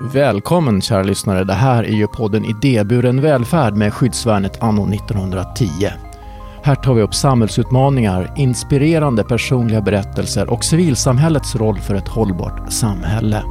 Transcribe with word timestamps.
Välkommen 0.00 0.80
kära 0.80 1.02
lyssnare. 1.02 1.44
Det 1.44 1.52
här 1.52 1.84
är 1.84 1.92
ju 1.92 2.06
podden 2.06 2.44
Idéburen 2.44 3.20
välfärd 3.20 3.74
med 3.74 3.94
skyddsvärnet 3.94 4.62
anno 4.62 4.94
1910. 4.94 5.66
Här 6.62 6.74
tar 6.74 6.94
vi 6.94 7.02
upp 7.02 7.14
samhällsutmaningar, 7.14 8.32
inspirerande 8.36 9.24
personliga 9.24 9.80
berättelser 9.80 10.50
och 10.50 10.64
civilsamhällets 10.64 11.56
roll 11.56 11.78
för 11.78 11.94
ett 11.94 12.08
hållbart 12.08 12.72
samhälle. 12.72 13.42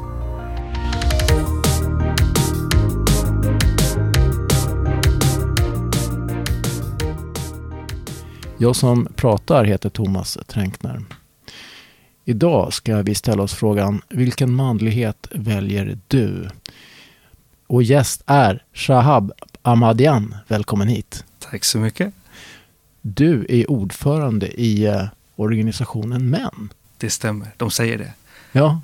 Jag 8.58 8.76
som 8.76 9.08
pratar 9.16 9.64
heter 9.64 9.90
Thomas 9.90 10.38
Tränkner. 10.48 11.02
Idag 12.28 12.74
ska 12.74 13.02
vi 13.02 13.16
ställa 13.16 13.44
oss 13.44 13.54
frågan 13.54 14.02
vilken 14.10 14.54
manlighet 14.54 15.28
väljer 15.32 15.98
du? 16.08 16.50
Och 17.68 17.84
gäst 17.84 18.24
är 18.26 18.64
Shahab 18.74 19.32
Ahmadian. 19.62 20.36
Välkommen 20.48 20.88
hit. 20.88 21.24
Tack 21.40 21.64
så 21.64 21.78
mycket. 21.78 22.14
Du 23.02 23.46
är 23.50 23.72
ordförande 23.72 24.62
i 24.62 24.86
eh, 24.86 25.04
organisationen 25.36 26.30
Män. 26.30 26.74
Det 26.98 27.10
stämmer, 27.10 27.48
de 27.58 27.72
säger 27.72 27.98
det. 27.98 28.14
Ja. 28.52 28.82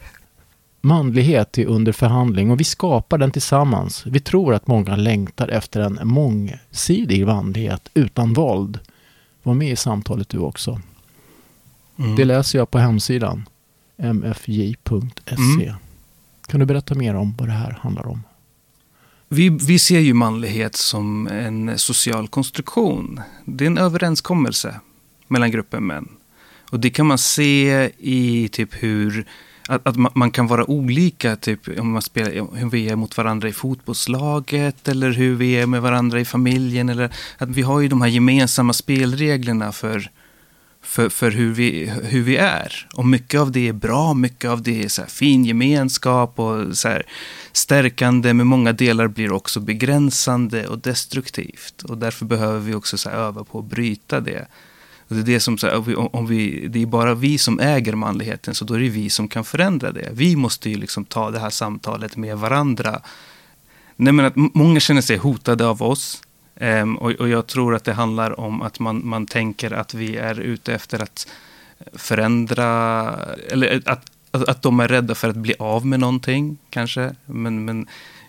Manlighet 0.82 1.58
är 1.58 1.66
under 1.66 1.92
förhandling 1.92 2.52
och 2.52 2.60
vi 2.60 2.64
skapar 2.64 3.18
den 3.18 3.32
tillsammans. 3.32 4.06
Vi 4.06 4.20
tror 4.20 4.54
att 4.54 4.68
många 4.68 4.96
längtar 4.96 5.48
efter 5.48 5.82
en 5.82 6.00
mångsidig 6.04 7.28
manlighet 7.28 7.90
utan 7.94 8.34
våld. 8.34 8.80
Var 9.44 9.54
med 9.54 9.72
i 9.72 9.76
samtalet 9.76 10.30
du 10.30 10.38
också. 10.38 10.82
Mm. 11.98 12.16
Det 12.16 12.26
läser 12.26 12.60
jag 12.60 12.72
på 12.72 12.80
hemsidan 12.80 13.50
mfj.se. 13.98 15.64
Mm. 15.64 15.76
Kan 16.48 16.60
du 16.60 16.66
berätta 16.66 16.96
mer 16.96 17.16
om 17.16 17.36
vad 17.38 17.48
det 17.48 17.52
här 17.54 17.78
handlar 17.82 18.08
om? 18.08 18.24
Vi, 19.30 19.50
vi 19.50 19.80
ser 19.80 20.00
ju 20.00 20.14
manlighet 20.14 20.76
som 20.76 21.28
en 21.28 21.78
social 21.78 22.28
konstruktion. 22.28 23.22
Det 23.46 23.66
är 23.66 23.68
en 23.68 23.78
överenskommelse 23.78 24.80
mellan 25.28 25.52
grupper 25.52 25.80
män. 25.80 26.08
Och 26.70 26.80
det 26.80 26.90
kan 26.90 27.06
man 27.06 27.18
se 27.18 27.92
i 27.98 28.50
typ 28.52 28.84
hur 28.84 29.26
att, 29.68 29.88
att 29.88 29.96
man, 29.96 30.12
man, 30.16 30.32
kan 30.32 30.48
vara 30.48 30.70
olika, 30.70 31.36
typ 31.36 31.80
om 31.80 31.92
man 31.92 32.02
spelar, 32.02 32.58
hur 32.58 32.70
vi 32.70 32.90
är 32.90 32.96
mot 32.96 33.18
varandra 33.18 33.50
i 33.50 33.54
fotbollslaget 33.54 34.88
eller 34.88 35.10
hur 35.12 35.36
vi 35.36 35.54
är 35.54 35.66
med 35.66 35.82
varandra 35.82 36.20
i 36.20 36.26
familjen. 36.26 36.90
Eller 36.90 37.12
att 37.38 37.50
vi 37.50 37.62
har 37.62 37.80
ju 37.80 37.88
de 37.88 38.02
här 38.02 38.10
gemensamma 38.10 38.74
spelreglerna 38.74 39.72
för 39.72 40.12
för, 40.82 41.10
för 41.10 41.32
hur, 41.32 41.54
vi, 41.54 41.92
hur 42.04 42.22
vi 42.22 42.38
är. 42.38 42.88
Och 42.94 43.06
mycket 43.06 43.40
av 43.40 43.52
det 43.52 43.68
är 43.68 43.74
bra, 43.74 44.14
mycket 44.14 44.50
av 44.50 44.62
det 44.62 44.84
är 44.84 44.88
så 44.88 45.04
fin 45.08 45.46
gemenskap 45.46 46.40
och 46.40 46.78
så 46.78 46.98
stärkande, 47.52 48.34
men 48.34 48.48
många 48.48 48.74
delar 48.74 49.08
blir 49.08 49.32
också 49.32 49.60
begränsande 49.60 50.68
och 50.68 50.80
destruktivt. 50.80 51.84
Och 51.84 51.98
därför 51.98 52.26
behöver 52.26 52.60
vi 52.60 52.76
också 52.76 52.98
så 52.98 53.10
öva 53.10 53.44
på 53.44 53.60
att 53.60 53.66
bryta 53.66 54.20
det. 54.20 54.48
Och 55.08 55.16
det 55.16 55.22
är 55.22 55.34
det 55.34 55.40
som, 55.40 55.58
så 55.58 55.68
här, 55.68 56.16
om 56.16 56.28
vi, 56.28 56.68
det 56.68 56.82
är 56.82 56.86
bara 56.86 57.14
vi 57.14 57.38
som 57.38 57.60
äger 57.60 57.96
manligheten, 57.96 58.56
så 58.56 58.66
då 58.66 58.74
är 58.74 58.80
det 58.80 58.90
vi 58.90 59.10
som 59.10 59.28
kan 59.28 59.44
förändra 59.44 59.92
det. 59.92 60.10
Vi 60.14 60.36
måste 60.36 60.70
ju 60.70 60.76
liksom 60.76 61.06
ta 61.06 61.32
det 61.32 61.40
här 61.40 61.50
samtalet 61.50 62.18
med 62.18 62.38
varandra. 62.38 63.02
Nej, 63.96 64.14
men 64.14 64.26
att 64.26 64.36
många 64.36 64.80
känner 64.80 65.02
sig 65.02 65.18
hotade 65.18 65.68
av 65.68 65.84
oss. 65.84 66.22
Um, 66.62 66.98
och, 66.98 67.12
och, 67.12 67.30
jag 67.30 67.48
tror 67.48 67.76
att 67.76 67.84
det 67.84 67.94
handlar 67.94 68.40
om 68.40 68.62
att 68.62 68.80
man, 68.80 69.02
man 69.08 69.26
tänker 69.26 69.72
att 69.72 69.94
vi 69.94 70.18
är 70.18 70.40
ute 70.40 70.74
efter 70.74 71.04
att 71.04 71.28
förändra, 71.94 72.66
eller 73.52 73.82
att, 73.86 74.12
att, 74.32 74.50
att 74.50 74.62
de 74.62 74.80
är 74.80 74.88
rädda 74.88 75.16
för 75.16 75.30
att 75.30 75.36
bli 75.36 75.54
av 75.60 75.86
med 75.86 76.00
någonting 76.00 76.58
kanske. 76.70 77.16
Men, 77.26 77.66
men 77.66 77.88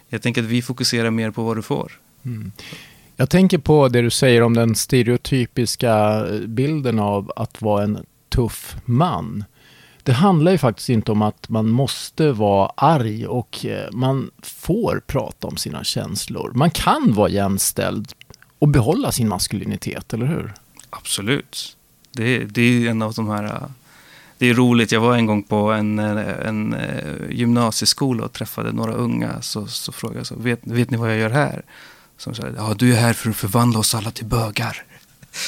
jag 0.08 0.22
tänker 0.22 0.42
att 0.42 0.48
vi 0.48 0.62
fokuserar 0.62 1.11
mer 1.11 1.30
på 1.30 1.42
vad 1.42 1.56
du 1.56 1.62
får. 1.62 1.92
Mm. 2.24 2.52
Jag 3.16 3.30
tänker 3.30 3.58
på 3.58 3.89
det 3.89 4.02
du 4.02 4.11
säger 4.11 4.42
om 4.42 4.55
den 4.55 4.74
stereotypiska 4.74 6.27
bilden 6.46 6.98
av 6.98 7.33
att 7.36 7.62
vara 7.62 7.84
en 7.84 7.98
tuff 8.28 8.77
man. 8.84 9.45
Det 10.02 10.12
handlar 10.12 10.52
ju 10.52 10.58
faktiskt 10.58 10.89
inte 10.89 11.12
om 11.12 11.23
att 11.23 11.48
man 11.48 11.68
måste 11.68 12.33
vara 12.33 12.73
arg 12.77 13.27
och 13.27 13.67
eh, 13.67 13.90
man 13.92 14.30
får 14.42 15.02
prata 15.07 15.46
om 15.46 15.57
sina 15.57 15.84
känslor. 15.84 16.52
Man 16.55 16.70
kan 16.70 17.14
vara 17.14 17.28
jämställd 17.28 18.12
och 18.62 18.68
behålla 18.68 19.12
sin 19.12 19.28
maskulinitet, 19.28 20.12
eller 20.12 20.27
hur? 20.27 20.55
Absolut. 20.90 21.77
Det, 22.12 22.39
det 22.39 22.62
är 22.62 22.90
en 22.90 23.02
av 23.02 23.14
de 23.14 23.28
här... 23.28 23.62
Det 24.39 24.50
är 24.50 24.55
roligt, 24.55 24.92
jag 24.92 25.00
var 25.00 25.17
en 25.17 25.27
gång 25.27 25.42
på 25.42 25.73
en, 25.73 25.98
en 25.98 26.74
eh, 26.74 27.30
gymnasieskola 27.30 28.24
och 28.24 28.33
träffade 28.33 28.72
några 28.72 28.92
unga. 28.92 29.42
Så, 29.42 29.67
så 29.67 29.92
frågade 29.92 30.20
jag, 30.20 30.27
så, 30.27 30.34
vet, 30.34 30.61
vet 30.62 30.90
ni 30.90 30.96
vad 30.96 31.11
jag 31.11 31.18
gör 31.18 31.30
här? 31.30 31.62
Som 32.17 32.34
sa, 32.34 32.42
ja 32.56 32.74
du 32.78 32.92
är 32.92 33.01
här 33.01 33.12
för 33.12 33.30
att 33.30 33.36
förvandla 33.36 33.78
oss 33.78 33.95
alla 33.95 34.11
till 34.11 34.27
bögar. 34.27 34.84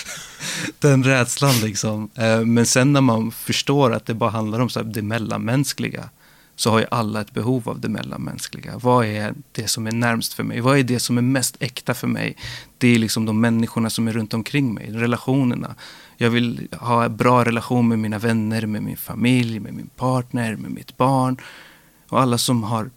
Den 0.78 1.04
rädslan 1.04 1.54
liksom. 1.62 2.10
Eh, 2.14 2.40
men 2.40 2.66
sen 2.66 2.92
när 2.92 3.00
man 3.00 3.30
förstår 3.30 3.92
att 3.92 4.06
det 4.06 4.14
bara 4.14 4.30
handlar 4.30 4.60
om 4.60 4.68
så 4.68 4.80
här, 4.80 4.86
det 4.86 5.02
mellanmänskliga 5.02 6.08
så 6.56 6.70
har 6.70 6.78
ju 6.78 6.86
alla 6.90 7.20
ett 7.20 7.32
behov 7.32 7.68
av 7.68 7.80
det 7.80 7.88
mellanmänskliga. 7.88 8.78
Vad 8.78 9.06
är 9.06 9.34
det 9.52 9.68
som 9.68 9.86
är 9.86 9.92
närmst 9.92 10.34
för 10.34 10.42
mig? 10.42 10.60
Vad 10.60 10.78
är 10.78 10.82
det 10.82 11.00
som 11.00 11.18
är 11.18 11.22
mest 11.22 11.56
äkta 11.60 11.94
för 11.94 12.06
mig? 12.06 12.36
Det 12.78 12.88
är 12.88 12.98
liksom 12.98 13.26
de 13.26 13.40
människorna 13.40 13.90
som 13.90 14.08
är 14.08 14.12
runt 14.12 14.34
omkring 14.34 14.74
mig, 14.74 14.90
relationerna. 14.92 15.74
Jag 16.16 16.30
vill 16.30 16.68
ha 16.80 17.04
en 17.04 17.16
bra 17.16 17.44
relation 17.44 17.88
med 17.88 17.98
mina 17.98 18.18
vänner, 18.18 18.66
med 18.66 18.82
min 18.82 18.96
familj, 18.96 19.60
med 19.60 19.74
min 19.74 19.90
partner, 19.96 20.56
med 20.56 20.70
mitt 20.70 20.96
barn. 20.96 21.36
Och 22.08 22.20
alla 22.20 22.38
som 22.38 22.62
har 22.62 22.90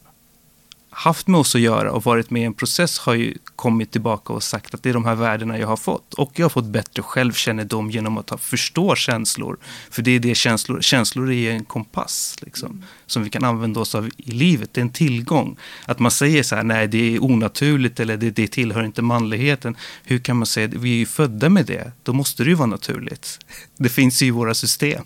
haft 0.97 1.27
med 1.27 1.39
oss 1.39 1.55
att 1.55 1.61
göra 1.61 1.91
och 1.91 2.05
varit 2.05 2.29
med 2.29 2.41
i 2.41 2.45
en 2.45 2.53
process 2.53 2.99
har 2.99 3.13
ju 3.13 3.37
kommit 3.55 3.91
tillbaka 3.91 4.33
och 4.33 4.43
sagt 4.43 4.73
att 4.73 4.83
det 4.83 4.89
är 4.89 4.93
de 4.93 5.05
här 5.05 5.15
värdena 5.15 5.59
jag 5.59 5.67
har 5.67 5.77
fått. 5.77 6.13
Och 6.13 6.31
jag 6.35 6.45
har 6.45 6.49
fått 6.49 6.65
bättre 6.65 7.01
självkännedom 7.01 7.91
genom 7.91 8.17
att 8.17 8.41
förstå 8.41 8.95
känslor. 8.95 9.57
För 9.89 10.01
det 10.01 10.11
är 10.11 10.19
det 10.19 10.35
känslor, 10.35 10.81
känslor 10.81 11.31
är 11.31 11.51
en 11.51 11.65
kompass 11.65 12.35
liksom, 12.41 12.71
mm. 12.71 12.83
som 13.05 13.23
vi 13.23 13.29
kan 13.29 13.43
använda 13.43 13.79
oss 13.79 13.95
av 13.95 14.09
i 14.17 14.31
livet. 14.31 14.69
Det 14.73 14.79
är 14.79 14.81
en 14.81 14.89
tillgång. 14.89 15.57
Att 15.85 15.99
man 15.99 16.11
säger 16.11 16.43
så 16.43 16.55
här, 16.55 16.63
nej 16.63 16.87
det 16.87 17.15
är 17.15 17.23
onaturligt 17.23 17.99
eller 17.99 18.17
det, 18.17 18.31
det 18.31 18.47
tillhör 18.47 18.83
inte 18.83 19.01
manligheten. 19.01 19.75
Hur 20.03 20.19
kan 20.19 20.37
man 20.37 20.45
säga, 20.45 20.67
vi 20.67 20.93
är 20.93 20.97
ju 20.97 21.05
födda 21.05 21.49
med 21.49 21.65
det. 21.65 21.91
Då 22.03 22.13
måste 22.13 22.43
det 22.43 22.49
ju 22.49 22.55
vara 22.55 22.67
naturligt. 22.67 23.39
Det 23.77 23.89
finns 23.89 24.21
ju 24.21 24.25
i 24.25 24.31
våra 24.31 24.53
system. 24.53 25.03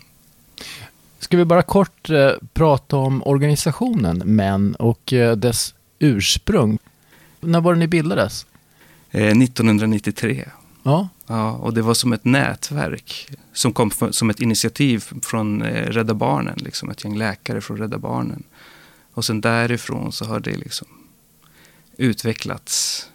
Ska 1.18 1.36
vi 1.36 1.44
bara 1.44 1.62
kort 1.62 2.10
eh, 2.10 2.30
prata 2.54 2.96
om 2.96 3.22
organisationen 3.26 4.22
Män 4.24 4.74
och 4.74 5.12
eh, 5.12 5.36
dess 5.36 5.74
ursprung. 6.02 6.78
När 7.40 7.60
var 7.60 7.72
det 7.72 7.78
ni 7.78 7.86
bildades? 7.86 8.46
Eh, 9.10 9.38
1993. 9.38 10.48
Ja. 10.82 11.08
ja. 11.26 11.52
Och 11.52 11.74
det 11.74 11.82
var 11.82 11.94
som 11.94 12.12
ett 12.12 12.24
nätverk 12.24 13.30
som 13.52 13.72
kom 13.72 13.90
för, 13.90 14.12
som 14.12 14.30
ett 14.30 14.40
initiativ 14.40 15.04
från 15.22 15.62
eh, 15.62 15.86
Rädda 15.86 16.14
Barnen, 16.14 16.58
liksom 16.58 16.90
ett 16.90 17.04
gäng 17.04 17.18
läkare 17.18 17.60
från 17.60 17.76
Rädda 17.76 17.98
Barnen. 17.98 18.42
Och 19.14 19.24
sen 19.24 19.40
därifrån 19.40 20.12
så 20.12 20.24
har 20.24 20.40
det 20.40 20.56
liksom 20.56 20.88
utvecklats. 21.96 23.08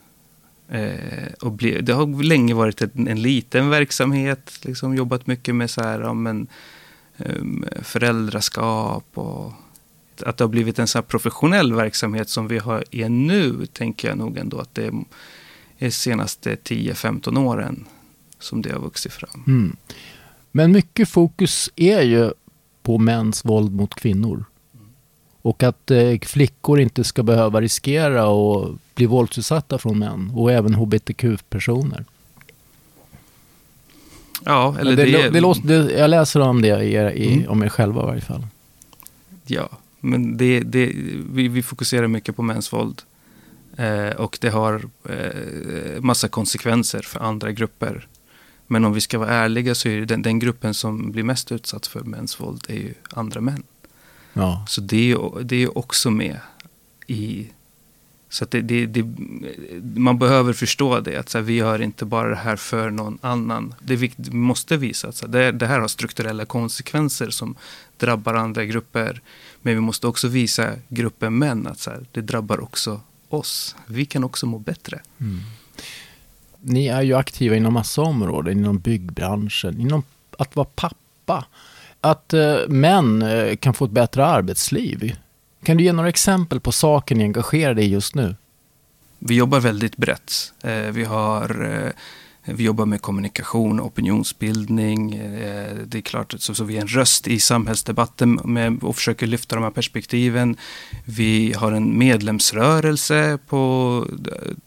Eh, 0.70 1.34
och 1.42 1.52
ble, 1.52 1.82
det 1.82 1.94
har 1.94 2.24
länge 2.24 2.54
varit 2.54 2.82
en, 2.82 3.08
en 3.08 3.22
liten 3.22 3.70
verksamhet, 3.70 4.60
liksom 4.62 4.96
jobbat 4.96 5.28
mycket 5.28 5.56
med 5.56 5.70
så 5.70 5.82
här, 5.82 6.00
ja, 6.00 6.14
men, 6.14 6.48
um, 7.18 7.66
föräldraskap 7.82 9.06
och 9.14 9.54
att 10.24 10.38
det 10.38 10.44
har 10.44 10.50
blivit 10.50 10.80
en 10.80 10.88
så 10.88 11.02
professionell 11.02 11.74
verksamhet 11.74 12.30
som 12.30 12.48
vi 12.48 12.58
har 12.58 12.84
är 12.92 13.10
nu, 13.10 13.66
tänker 13.66 14.08
jag 14.08 14.18
nog 14.18 14.38
ändå 14.38 14.60
att 14.60 14.76
det 14.76 14.86
är 14.86 14.92
de 15.80 15.92
senaste 15.92 16.56
10-15 16.56 17.40
åren 17.40 17.86
som 18.40 18.62
det 18.62 18.72
har 18.72 18.80
vuxit 18.80 19.14
fram. 19.14 19.44
Mm. 19.48 19.76
Men 20.52 20.72
mycket 20.72 21.10
fokus 21.10 21.70
är 21.76 22.02
ju 22.02 22.32
på 22.84 22.98
mäns 22.98 23.46
våld 23.46 23.76
mot 23.76 23.96
kvinnor. 23.96 24.46
Och 25.42 25.64
att 25.64 25.92
eh, 25.92 26.20
flickor 26.20 26.80
inte 26.80 27.04
ska 27.04 27.24
behöva 27.24 27.62
riskera 27.62 28.24
att 28.24 28.72
bli 28.96 29.06
våldsutsatta 29.06 29.78
från 29.78 30.00
män 30.00 30.32
och 30.36 30.52
även 30.52 30.74
hbtq-personer. 30.74 32.06
Ja, 34.46 34.76
eller 34.80 34.96
det... 34.96 35.06
det, 35.06 35.30
det, 35.30 35.62
det 35.64 35.92
jag 36.00 36.10
läser 36.10 36.40
om 36.40 36.62
det 36.62 36.84
i, 36.84 36.96
i, 36.96 37.34
mm. 37.34 37.50
om 37.50 37.64
er 37.64 37.70
själva 37.70 38.02
i 38.02 38.06
varje 38.06 38.22
fall. 38.22 38.48
Ja, 39.46 39.70
men 40.00 40.38
det, 40.38 40.60
det, 40.60 40.92
vi, 41.32 41.48
vi 41.48 41.64
fokuserar 41.64 42.08
mycket 42.08 42.36
på 42.36 42.42
mäns 42.42 42.74
våld. 42.74 43.02
Eh, 43.78 44.10
och 44.10 44.38
det 44.42 44.50
har 44.50 44.90
eh, 45.10 46.02
massa 46.02 46.28
konsekvenser 46.28 47.02
för 47.02 47.20
andra 47.20 47.52
grupper. 47.52 48.08
Men 48.68 48.86
om 48.86 48.94
vi 48.94 49.02
ska 49.02 49.20
vara 49.20 49.30
ärliga 49.30 49.76
så 49.76 49.90
är 49.90 50.06
den, 50.06 50.22
den 50.22 50.40
gruppen 50.40 50.74
som 50.74 51.12
blir 51.12 51.24
mest 51.24 51.52
utsatt 51.52 51.88
för 51.88 52.02
mäns 52.02 52.40
våld 52.40 52.66
är 52.68 52.76
ju 52.76 52.94
andra 53.10 53.42
män. 53.42 53.64
Ja. 54.34 54.66
Så 54.68 54.82
det 54.82 55.12
är, 55.12 55.44
det 55.44 55.64
är 55.64 55.78
också 55.78 56.12
med 56.12 56.40
i, 57.08 57.48
så 58.30 58.46
det, 58.46 58.62
det, 58.62 58.86
det, 58.86 59.04
man 60.00 60.20
behöver 60.20 60.54
förstå 60.54 61.00
det, 61.00 61.18
att 61.18 61.30
så 61.30 61.38
här, 61.38 61.46
vi 61.46 61.54
gör 61.54 61.82
inte 61.82 62.06
bara 62.06 62.30
det 62.30 62.36
här 62.36 62.56
för 62.56 62.90
någon 62.90 63.18
annan. 63.22 63.74
Det 63.80 63.96
vi 63.96 64.12
måste 64.32 64.78
visa 64.78 65.08
att 65.08 65.16
så 65.16 65.26
här, 65.26 65.34
det, 65.34 65.52
det, 65.52 65.68
här 65.68 65.80
har 65.80 65.88
strukturella 65.88 66.46
konsekvenser 66.46 67.30
som 67.30 67.56
drabbar 67.98 68.34
andra 68.34 68.66
grupper. 68.66 69.22
Men 69.62 69.74
vi 69.74 69.82
måste 69.82 70.08
också 70.08 70.28
visa 70.28 70.72
gruppen 70.88 71.38
män 71.38 71.68
att 71.68 71.80
så 71.80 71.90
här, 71.90 72.06
det 72.12 72.22
drabbar 72.22 72.64
också 72.64 73.02
oss. 73.30 73.76
Vi 73.86 74.06
kan 74.06 74.24
också 74.24 74.46
må 74.46 74.60
bättre. 74.60 75.00
Mm. 75.20 75.40
Ni 76.62 76.88
är 76.88 77.02
ju 77.02 77.14
aktiva 77.14 77.56
inom 77.56 77.74
massa 77.74 78.02
områden, 78.02 78.58
inom 78.58 78.80
byggbranschen, 78.80 79.82
inom 79.82 80.04
att 80.38 80.56
vara 80.56 80.68
pappa. 80.76 81.46
Att 82.02 82.34
eh, 82.34 82.58
män 82.68 83.22
eh, 83.22 83.56
kan 83.56 83.74
få 83.74 83.86
ett 83.86 83.92
bättre 83.92 84.26
arbetsliv. 84.26 85.16
Kan 85.64 85.78
du 85.78 85.84
ge 85.84 85.94
några 85.94 86.10
exempel 86.10 86.60
på 86.60 86.72
saker 86.72 87.16
ni 87.16 87.24
engagerar 87.24 87.74
dig 87.74 87.86
i 87.86 87.90
just 87.90 88.16
nu? 88.16 88.36
Vi 89.20 89.36
jobbar 89.36 89.60
väldigt 89.60 89.98
brett. 89.98 90.54
Eh, 90.64 90.92
vi, 90.92 91.04
har, 91.04 91.66
eh, 91.66 91.92
vi 92.54 92.64
jobbar 92.64 92.86
med 92.86 93.02
kommunikation, 93.02 93.80
opinionsbildning. 93.82 95.16
Eh, 95.16 95.76
det 95.86 95.98
är 95.98 96.02
klart 96.02 96.36
så, 96.38 96.56
så 96.56 96.64
vi 96.64 96.78
är 96.78 96.82
en 96.82 96.88
röst 96.88 97.28
i 97.28 97.40
samhällsdebatten 97.40 98.40
med, 98.44 98.84
och 98.84 98.96
försöker 98.96 99.28
lyfta 99.28 99.56
de 99.56 99.64
här 99.64 99.72
perspektiven. 99.72 100.58
Vi 101.06 101.54
har 101.54 101.72
en 101.72 101.98
medlemsrörelse 101.98 103.40
på 103.48 104.06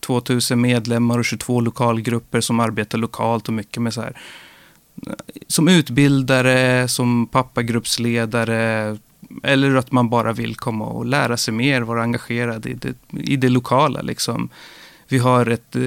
2000 0.00 0.60
medlemmar 0.60 1.18
och 1.18 1.24
22 1.24 1.60
lokalgrupper 1.60 2.40
som 2.40 2.60
arbetar 2.60 2.98
lokalt 2.98 3.48
och 3.48 3.54
mycket 3.54 3.82
med 3.82 3.94
så 3.94 4.00
här 4.00 4.16
som 5.46 5.68
utbildare, 5.68 6.88
som 6.88 7.26
pappagruppsledare, 7.26 8.96
eller 9.42 9.74
att 9.74 9.92
man 9.92 10.10
bara 10.10 10.32
vill 10.32 10.56
komma 10.56 10.84
och 10.84 11.06
lära 11.06 11.36
sig 11.36 11.54
mer, 11.54 11.82
vara 11.82 12.02
engagerad 12.02 12.66
i 12.66 12.74
det, 12.74 12.94
i 13.10 13.36
det 13.36 13.48
lokala. 13.48 14.02
Liksom. 14.02 14.48
Vi, 15.08 15.18
har 15.18 15.46
ett, 15.46 15.76
eh, 15.76 15.82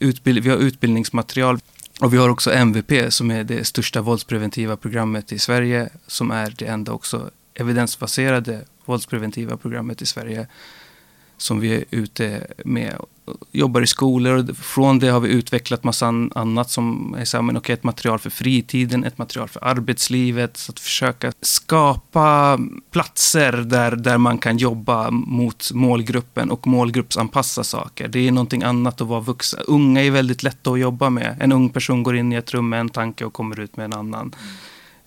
utbild, 0.00 0.44
vi 0.44 0.50
har 0.50 0.56
utbildningsmaterial 0.56 1.58
och 2.00 2.12
vi 2.12 2.16
har 2.16 2.28
också 2.28 2.52
MVP 2.52 3.12
som 3.12 3.30
är 3.30 3.44
det 3.44 3.64
största 3.64 4.00
våldspreventiva 4.00 4.76
programmet 4.76 5.32
i 5.32 5.38
Sverige, 5.38 5.88
som 6.06 6.30
är 6.30 6.54
det 6.58 6.66
enda 6.66 6.92
också 6.92 7.30
evidensbaserade 7.54 8.64
våldspreventiva 8.84 9.56
programmet 9.56 10.02
i 10.02 10.06
Sverige 10.06 10.46
som 11.38 11.60
vi 11.60 11.74
är 11.74 11.84
ute 11.90 12.46
med 12.64 12.96
jobbar 13.52 13.82
i 13.82 13.86
skolor 13.86 14.54
från 14.54 14.98
det 14.98 15.08
har 15.08 15.20
vi 15.20 15.28
utvecklat 15.28 15.84
massa 15.84 16.06
annat 16.34 16.70
som 16.70 17.14
är 17.18 17.24
så 17.24 17.42
men 17.42 17.56
okay, 17.56 17.74
ett 17.74 17.84
material 17.84 18.18
för 18.18 18.30
fritiden, 18.30 19.04
ett 19.04 19.18
material 19.18 19.48
för 19.48 19.64
arbetslivet. 19.64 20.56
Så 20.56 20.72
att 20.72 20.80
försöka 20.80 21.32
skapa 21.40 22.58
platser 22.90 23.52
där, 23.52 23.96
där 23.96 24.18
man 24.18 24.38
kan 24.38 24.56
jobba 24.56 25.10
mot 25.10 25.70
målgruppen 25.74 26.50
och 26.50 26.66
målgruppsanpassa 26.66 27.64
saker. 27.64 28.08
Det 28.08 28.28
är 28.28 28.32
någonting 28.32 28.62
annat 28.62 29.00
att 29.00 29.08
vara 29.08 29.20
vuxen. 29.20 29.60
Unga 29.66 30.02
är 30.02 30.10
väldigt 30.10 30.42
lätta 30.42 30.70
att 30.70 30.80
jobba 30.80 31.10
med. 31.10 31.36
En 31.40 31.52
ung 31.52 31.68
person 31.68 32.02
går 32.02 32.16
in 32.16 32.32
i 32.32 32.36
ett 32.36 32.54
rum 32.54 32.68
med 32.68 32.80
en 32.80 32.88
tanke 32.88 33.24
och 33.24 33.32
kommer 33.32 33.60
ut 33.60 33.76
med 33.76 33.84
en 33.84 33.92
annan. 33.92 34.34
Mm 34.36 34.54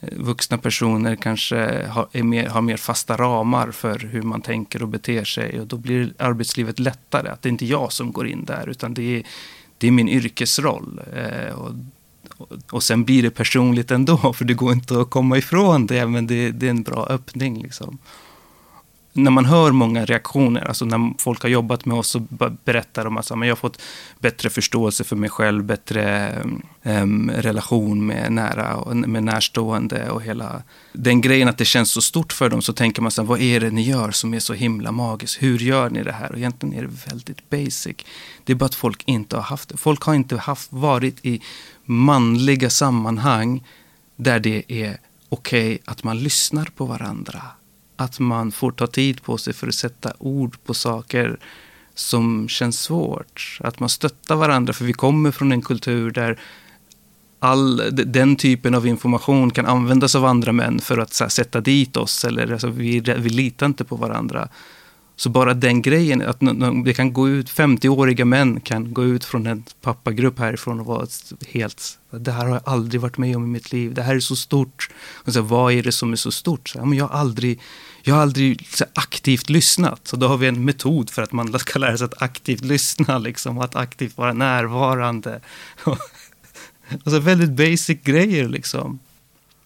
Eh, 0.02 0.18
vuxna 0.18 0.58
personer 0.58 1.16
kanske 1.16 1.86
har, 1.88 2.08
är 2.12 2.24
mer, 2.24 2.48
har 2.48 2.62
mer 2.62 2.78
fasta 2.78 3.18
ramar 3.18 3.72
för 3.72 4.00
hur 4.00 4.22
man 4.22 4.42
tänker 4.42 4.82
och 4.82 4.88
beter 4.88 5.24
sig. 5.24 5.60
Och 5.60 5.68
då 5.68 5.78
blir 5.78 6.14
arbetslivet 6.20 6.80
lättare. 6.80 7.30
Att 7.30 7.42
det 7.42 7.50
är 7.50 7.52
inte 7.52 7.66
jag 7.66 7.92
som 7.92 8.12
går 8.12 8.28
in 8.28 8.46
där, 8.46 8.70
utan 8.70 8.94
det 8.94 9.18
är, 9.18 9.24
det 9.78 9.88
är 9.88 9.92
min 9.92 10.10
yrkesroll. 10.10 11.02
Eh, 11.16 11.54
och, 11.56 11.72
och, 12.72 12.84
sen 12.84 13.04
blir 13.04 13.24
det 13.24 13.30
personligt 13.30 13.92
ändå, 13.92 14.34
för 14.34 14.46
det 14.46 14.54
går 14.54 14.74
inte 14.74 15.02
att 15.02 15.10
komma 15.10 15.38
ifrån 15.38 15.88
det. 15.88 16.08
Men 16.08 16.28
det, 16.28 16.52
det 16.52 16.66
är 16.66 16.70
en 16.72 16.84
bra 16.84 17.06
öppning. 17.06 17.64
Liksom 17.64 17.98
när 19.14 19.32
man 19.32 19.46
hör 19.46 19.72
många 19.72 20.06
reaktioner, 20.06 20.68
alltså 20.68 20.86
när 20.86 21.14
folk 21.18 21.42
har 21.42 21.50
jobbat 21.50 21.86
med 21.86 21.98
oss 21.98 22.08
så 22.08 22.20
berättar 22.66 23.04
de 23.04 23.18
att 23.18 23.30
jag 23.30 23.38
har 23.38 23.56
fått 23.56 23.82
bättre 24.20 24.50
förståelse 24.50 25.04
för 25.04 25.16
mig 25.16 25.30
själv, 25.30 25.64
bättre 25.64 26.34
um, 26.84 27.32
relation 27.32 28.06
med 28.06 28.32
nära 28.32 28.76
och 28.76 28.96
med 28.96 29.24
närstående 29.24 30.10
och 30.10 30.22
hela 30.22 30.64
den 30.94 31.22
grejen 31.22 31.48
att 31.48 31.58
det 31.58 31.66
känns 31.66 31.92
så 31.92 32.02
stort 32.02 32.34
för 32.34 32.50
dem 32.50 32.62
så 32.62 32.74
tänker 32.74 33.02
man 33.02 33.12
så 33.12 33.22
här, 33.22 33.28
vad 33.28 33.42
är 33.42 33.60
det 33.60 33.72
ni 33.72 33.82
gör 33.82 34.12
som 34.12 34.34
är 34.34 34.40
så 34.40 34.54
himla 34.54 34.92
magiskt? 34.92 35.44
Hur 35.44 35.60
gör 35.60 35.90
ni 35.90 36.04
det 36.04 36.12
här? 36.12 36.32
Och 36.32 36.38
egentligen 36.38 36.76
är 36.76 36.82
det 36.82 37.08
väldigt 37.10 37.50
basic. 37.50 37.96
Det 38.44 38.54
är 38.54 38.56
bara 38.56 38.66
att 38.66 38.76
folk 38.76 39.04
inte 39.06 39.36
har 39.36 39.44
haft 39.44 39.70
det. 39.70 39.78
Folk 39.78 40.04
har 40.04 40.14
inte 40.14 40.38
haft, 40.38 40.74
varit 40.74 41.26
i 41.26 41.42
manliga 41.86 42.70
sammanhang 42.70 43.64
där 44.16 44.40
det 44.40 44.64
är 44.68 44.98
okej 45.30 45.74
okay 45.74 45.80
att 45.86 46.04
man 46.04 46.20
lyssnar 46.20 46.66
på 46.76 46.86
varandra 46.86 47.42
att 48.04 48.20
man 48.20 48.52
får 48.52 48.72
ta 48.72 48.88
tid 48.88 49.24
på 49.24 49.38
sig 49.38 49.54
för 49.54 49.68
att 49.68 49.76
sätta 49.76 50.14
ord 50.18 50.58
på 50.64 50.74
saker 50.74 51.40
som 51.96 52.50
känns 52.50 52.80
svårt. 52.80 53.58
Att 53.60 53.80
man 53.80 53.90
stöttar 53.90 54.36
varandra, 54.36 54.74
för 54.74 54.86
vi 54.86 54.94
kommer 54.94 55.32
från 55.32 55.52
en 55.52 55.62
kultur 55.62 56.12
där 56.12 56.40
all 57.40 57.82
den 57.92 58.36
typen 58.36 58.76
av 58.76 58.88
information 58.88 59.52
kan 59.52 59.66
användas 59.66 60.16
av 60.16 60.26
andra 60.26 60.52
män 60.52 60.80
för 60.80 60.98
att 60.98 61.20
här, 61.20 61.30
sätta 61.30 61.62
dit 61.62 61.98
oss. 61.98 62.26
Eller, 62.26 62.52
alltså, 62.52 62.68
vi, 62.68 63.00
vi 63.00 63.30
litar 63.30 63.66
inte 63.66 63.84
på 63.84 63.96
varandra. 63.96 64.48
Så 65.22 65.30
bara 65.30 65.54
den 65.54 65.82
grejen, 65.82 66.22
att 66.22 66.40
det 66.86 66.94
kan 66.94 67.14
gå 67.14 67.30
ut, 67.30 67.50
50-åriga 67.50 68.26
män 68.26 68.62
kan 68.62 68.94
gå 68.94 69.04
ut 69.04 69.26
från 69.26 69.48
en 69.48 69.64
pappagrupp 69.82 70.40
härifrån 70.40 70.80
och 70.80 70.86
vara 70.86 71.08
helt, 71.48 72.00
det 72.10 72.32
här 72.32 72.46
har 72.46 72.54
jag 72.54 72.62
aldrig 72.66 73.02
varit 73.02 73.18
med 73.18 73.36
om 73.36 73.44
i 73.44 73.48
mitt 73.48 73.72
liv, 73.72 73.94
det 73.94 74.02
här 74.02 74.16
är 74.16 74.20
så 74.20 74.36
stort. 74.36 74.90
Och 75.14 75.34
så, 75.34 75.42
vad 75.42 75.74
är 75.74 75.84
det 75.84 75.92
som 75.92 76.12
är 76.12 76.16
så 76.16 76.32
stort? 76.32 76.70
Så, 76.70 76.86
men 76.86 76.98
jag 76.98 77.08
har 77.08 77.20
aldrig, 77.20 77.60
jag 78.02 78.16
har 78.16 78.22
aldrig 78.22 78.68
så, 78.68 78.86
aktivt 78.94 79.50
lyssnat. 79.50 80.08
Så 80.08 80.16
då 80.16 80.28
har 80.28 80.38
vi 80.38 80.48
en 80.48 80.66
metod 80.66 81.10
för 81.10 81.22
att 81.22 81.32
man 81.32 81.60
ska 81.60 81.80
lära 81.80 81.98
sig 81.98 82.06
att 82.06 82.22
aktivt 82.22 82.64
lyssna, 82.64 83.18
liksom, 83.18 83.60
att 83.60 83.76
aktivt 83.76 84.18
vara 84.18 84.34
närvarande. 84.34 85.42
alltså 87.06 87.20
väldigt 87.20 87.52
basic 87.52 87.98
grejer 88.04 88.50
liksom. 88.50 89.00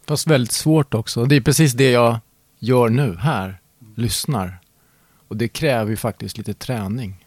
Fast 0.08 0.28
väldigt 0.28 0.54
svårt 0.54 0.94
också. 0.94 1.26
Det 1.26 1.36
är 1.36 1.42
precis 1.42 1.74
det 1.74 1.92
jag 1.92 2.20
gör 2.60 2.90
nu 2.90 3.16
här, 3.16 3.58
lyssnar. 3.96 4.65
Och 5.28 5.38
det 5.38 5.48
kräver 5.48 5.92
ju 5.92 5.98
faktiskt 5.98 6.38
lite 6.38 6.54
träning. 6.54 7.26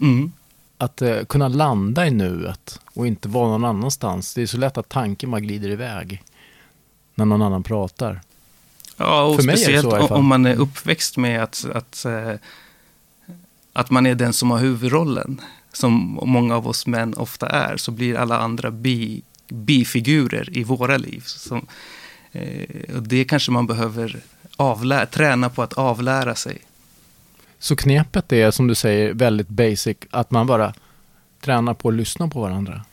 Mm. 0.00 0.32
Att 0.78 1.02
uh, 1.02 1.24
kunna 1.24 1.48
landa 1.48 2.06
i 2.06 2.10
nuet 2.10 2.80
och 2.94 3.06
inte 3.06 3.28
vara 3.28 3.48
någon 3.48 3.64
annanstans. 3.64 4.34
Det 4.34 4.42
är 4.42 4.46
så 4.46 4.56
lätt 4.56 4.78
att 4.78 4.88
tanken 4.88 5.30
bara 5.30 5.40
glider 5.40 5.68
iväg 5.70 6.22
när 7.14 7.24
någon 7.24 7.42
annan 7.42 7.62
pratar. 7.62 8.20
Ja, 8.96 9.22
och 9.22 9.36
För 9.36 9.42
speciellt 9.42 9.90
så, 9.90 10.14
om 10.14 10.26
man 10.26 10.46
är 10.46 10.56
uppväxt 10.56 11.16
med 11.16 11.42
att, 11.42 11.64
att, 11.74 12.04
uh, 12.06 12.34
att 13.72 13.90
man 13.90 14.06
är 14.06 14.14
den 14.14 14.32
som 14.32 14.50
har 14.50 14.58
huvudrollen. 14.58 15.40
Som 15.72 16.20
många 16.22 16.56
av 16.56 16.68
oss 16.68 16.86
män 16.86 17.14
ofta 17.14 17.48
är. 17.48 17.76
Så 17.76 17.90
blir 17.90 18.16
alla 18.16 18.38
andra 18.38 18.70
bi, 18.70 19.22
bifigurer 19.48 20.58
i 20.58 20.64
våra 20.64 20.96
liv. 20.96 21.22
Som, 21.26 21.66
uh, 22.36 22.96
och 22.96 23.02
det 23.02 23.24
kanske 23.24 23.52
man 23.52 23.66
behöver 23.66 24.20
avlä- 24.56 25.06
träna 25.06 25.50
på 25.50 25.62
att 25.62 25.72
avlära 25.72 26.34
sig. 26.34 26.58
Så 27.62 27.76
knepet 27.76 28.32
är 28.32 28.50
som 28.50 28.66
du 28.66 28.74
säger 28.74 29.14
väldigt 29.14 29.48
basic, 29.48 29.96
att 30.10 30.30
man 30.30 30.46
bara 30.46 30.74
tränar 31.40 31.74
på 31.74 31.88
att 31.88 31.94
lyssna 31.94 32.28
på 32.28 32.40
varandra. 32.40 32.84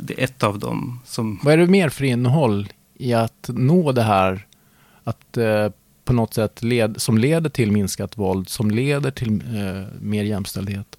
Det 0.00 0.20
är 0.20 0.24
ett 0.24 0.42
av 0.42 0.58
dem 0.58 1.00
som... 1.04 1.40
Vad 1.42 1.54
är 1.54 1.58
det 1.58 1.66
mer 1.66 1.88
för 1.88 2.04
innehåll 2.04 2.68
i 2.94 3.14
att 3.14 3.50
nå 3.52 3.92
det 3.92 4.02
här, 4.02 4.46
att 5.04 5.36
eh, 5.36 5.68
på 6.04 6.12
något 6.12 6.34
sätt 6.34 6.62
led, 6.62 6.94
som 6.98 7.18
leder 7.18 7.50
till 7.50 7.72
minskat 7.72 8.18
våld, 8.18 8.48
som 8.48 8.70
leder 8.70 9.10
till 9.10 9.28
eh, 9.30 10.00
mer 10.00 10.24
jämställdhet? 10.24 10.96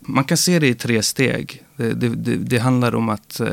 Man 0.00 0.24
kan 0.24 0.36
se 0.36 0.58
det 0.58 0.68
i 0.68 0.74
tre 0.74 1.02
steg. 1.02 1.62
Det, 1.76 1.92
det, 1.92 2.08
det, 2.08 2.36
det 2.36 2.58
handlar 2.58 2.94
om 2.94 3.08
att 3.08 3.40
eh, 3.40 3.48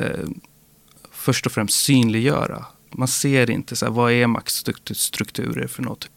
först 1.12 1.46
och 1.46 1.52
främst 1.52 1.84
synliggöra. 1.84 2.66
Man 2.92 3.08
ser 3.08 3.50
inte 3.50 3.76
så 3.76 3.86
här, 3.86 3.94
vad 3.94 4.12
är 4.12 4.28
maktstrukturer 4.28 5.68
för 5.68 5.84
något. 5.84 6.10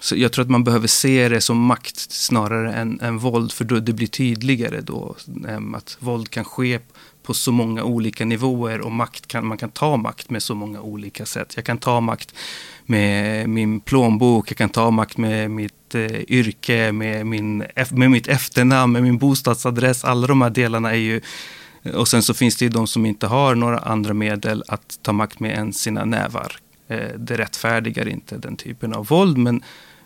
Så 0.00 0.16
jag 0.16 0.32
tror 0.32 0.44
att 0.44 0.50
man 0.50 0.64
behöver 0.64 0.86
se 0.86 1.28
det 1.28 1.40
som 1.40 1.58
makt 1.58 1.98
snarare 2.10 2.72
än, 2.72 3.00
än 3.00 3.18
våld. 3.18 3.52
För 3.52 3.64
då 3.64 3.80
det 3.80 3.92
blir 3.92 4.06
tydligare 4.06 4.80
då 4.80 5.16
ehm, 5.48 5.74
att 5.74 5.96
våld 6.00 6.30
kan 6.30 6.44
ske 6.44 6.78
på 7.22 7.34
så 7.34 7.52
många 7.52 7.84
olika 7.84 8.24
nivåer 8.24 8.80
och 8.80 8.92
makt 8.92 9.26
kan, 9.26 9.46
man 9.46 9.58
kan 9.58 9.70
ta 9.70 9.96
makt 9.96 10.30
med 10.30 10.42
så 10.42 10.54
många 10.54 10.80
olika 10.80 11.26
sätt. 11.26 11.52
Jag 11.56 11.64
kan 11.64 11.78
ta 11.78 12.00
makt 12.00 12.34
med 12.86 13.48
min 13.48 13.80
plånbok, 13.80 14.50
jag 14.50 14.56
kan 14.56 14.68
ta 14.68 14.90
makt 14.90 15.16
med 15.16 15.50
mitt 15.50 15.94
eh, 15.94 16.20
yrke, 16.28 16.92
med, 16.92 17.26
min, 17.26 17.64
med 17.90 18.10
mitt 18.10 18.28
efternamn, 18.28 18.92
med 18.92 19.02
min 19.02 19.18
bostadsadress. 19.18 20.04
Alla 20.04 20.26
de 20.26 20.42
här 20.42 20.50
delarna 20.50 20.90
är 20.90 20.96
ju 20.96 21.20
och 21.94 22.08
sen 22.08 22.22
så 22.22 22.34
finns 22.34 22.56
det 22.56 22.64
ju 22.64 22.68
de 22.68 22.86
som 22.86 23.06
inte 23.06 23.26
har 23.26 23.54
några 23.54 23.78
andra 23.78 24.14
medel 24.14 24.64
att 24.68 24.98
ta 25.02 25.12
makt 25.12 25.40
med 25.40 25.58
än 25.58 25.72
sina 25.72 26.04
nävar. 26.04 26.56
Eh, 26.88 27.08
det 27.18 27.36
rättfärdigar 27.36 28.08
inte 28.08 28.38
den 28.38 28.56
typen 28.56 28.94
av 28.94 29.06
våld, 29.06 29.38
men 29.38 29.62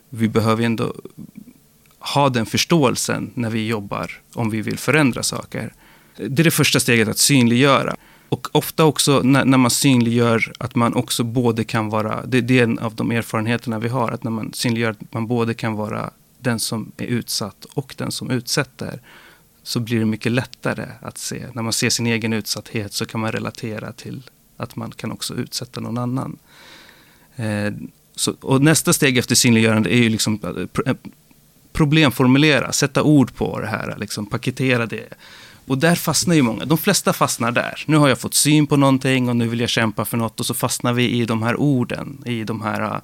vi 0.09 0.29
behöver 0.29 0.65
ändå 0.65 0.95
ha 1.99 2.29
den 2.29 2.47
förståelsen 2.47 3.31
när 3.35 3.51
vi 3.51 3.67
jobbar 3.67 4.21
om 4.35 4.51
vi 4.51 4.63
vill 4.63 4.79
förändra 4.79 5.23
saker. 5.23 5.73
Det 6.17 6.43
är 6.43 6.45
det 6.45 6.51
första 6.51 6.81
steget, 6.81 7.09
att 7.09 7.19
synliggöra. 7.19 7.97
Och 8.29 8.49
ofta 8.53 8.85
också 8.85 9.21
när, 9.23 9.45
när 9.45 9.59
man 9.59 9.71
synliggör 9.71 10.53
att 10.59 10.75
man 10.75 10.95
också 10.95 11.25
både 11.25 11.65
kan 11.65 11.89
vara, 11.89 12.27
det, 12.27 12.41
det, 12.41 12.59
är 12.59 12.63
en 12.63 12.79
av 12.79 12.95
de 12.95 13.11
erfarenheterna 13.11 13.79
vi 13.79 13.89
har, 13.89 14.11
att 14.11 14.25
när 14.25 14.31
man 14.31 14.53
synliggör 14.53 14.91
att 14.91 15.13
man 15.13 15.27
både 15.27 15.55
kan 15.55 15.75
vara 15.75 16.11
den 16.39 16.61
som 16.61 16.93
är 16.97 17.07
utsatt 17.07 17.65
och 17.65 17.95
den 17.99 18.13
som 18.13 18.31
utsätter 18.31 19.01
så 19.63 19.81
blir 19.81 19.99
det 19.99 20.05
mycket 20.05 20.33
lättare 20.33 20.87
att 21.01 21.19
se. 21.19 21.47
När 21.53 21.63
man 21.63 21.73
ser 21.73 21.91
sin 21.91 22.07
egen 22.07 22.33
utsatthet 22.33 22.93
så 22.93 23.07
kan 23.07 23.21
man 23.21 23.33
relatera 23.33 23.93
till 23.93 24.31
att 24.57 24.77
man 24.77 24.91
kan 24.91 25.13
också 25.13 25.35
utsätta 25.35 25.81
någon 25.81 25.99
annan. 25.99 26.39
Eh, 27.37 27.73
så, 28.15 28.35
och 28.41 28.63
nästa 28.63 28.93
steg 28.93 29.19
efter 29.19 29.35
synliggörande 29.35 29.95
är 29.95 30.03
ju 30.03 30.09
liksom 30.09 30.41
eh, 30.45 30.91
eh, 30.91 30.97
problemformulera, 31.73 32.73
sätta 32.73 33.03
ord 33.03 33.35
på 33.35 33.61
det 33.61 33.67
här, 33.67 33.97
liksom 33.99 34.27
paketera 34.27 34.87
det. 34.87 35.09
Och 35.67 35.79
där 35.79 35.95
fastnar 35.95 36.35
ju 36.35 36.43
många. 36.43 36.65
De 36.65 36.79
flesta 36.79 37.13
fastnar 37.13 37.53
där. 37.53 37.85
Nu 37.87 37.97
har 37.97 38.09
jag 38.09 38.19
fått 38.19 38.35
syn 38.35 38.67
på 38.67 38.77
någonting 38.77 39.29
och 39.29 39.37
nu 39.37 39.49
vill 39.49 39.61
jag 39.61 39.69
kämpa 39.69 40.05
för 40.05 40.17
något. 40.17 40.41
Och 40.41 40.47
så 40.47 40.55
fastnar 40.55 40.93
vi 40.93 41.11
i 41.11 41.25
de 41.25 41.43
här 41.43 41.57
orden, 41.57 42.23
i 42.27 42.45
de 42.45 42.63
här 42.63 43.01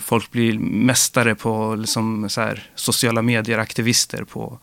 Folk 0.00 0.30
blir 0.30 0.58
mästare 0.58 1.34
på 1.34 1.74
liksom 1.74 2.28
så 2.28 2.40
här, 2.40 2.70
sociala 2.74 3.22
medier-aktivister 3.22 4.24
på 4.24 4.58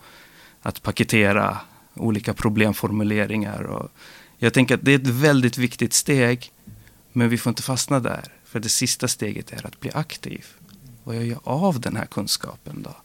att 0.61 0.83
paketera 0.83 1.57
olika 1.93 2.33
problemformuleringar. 2.33 3.63
Och 3.63 3.91
jag 4.37 4.53
tänker 4.53 4.75
att 4.75 4.85
det 4.85 4.91
är 4.91 4.95
ett 4.95 5.07
väldigt 5.07 5.57
viktigt 5.57 5.93
steg, 5.93 6.51
men 7.13 7.29
vi 7.29 7.37
får 7.37 7.49
inte 7.49 7.63
fastna 7.63 7.99
där. 7.99 8.23
För 8.51 8.59
det 8.59 8.69
sista 8.69 9.07
steget 9.07 9.51
är 9.51 9.65
att 9.65 9.79
bli 9.79 9.91
aktiv. 9.93 10.45
Vad 11.03 11.15
gör 11.15 11.23
jag 11.23 11.39
av 11.43 11.79
den 11.79 11.95
här 11.95 12.05
kunskapen 12.05 12.83
då? 12.83 12.95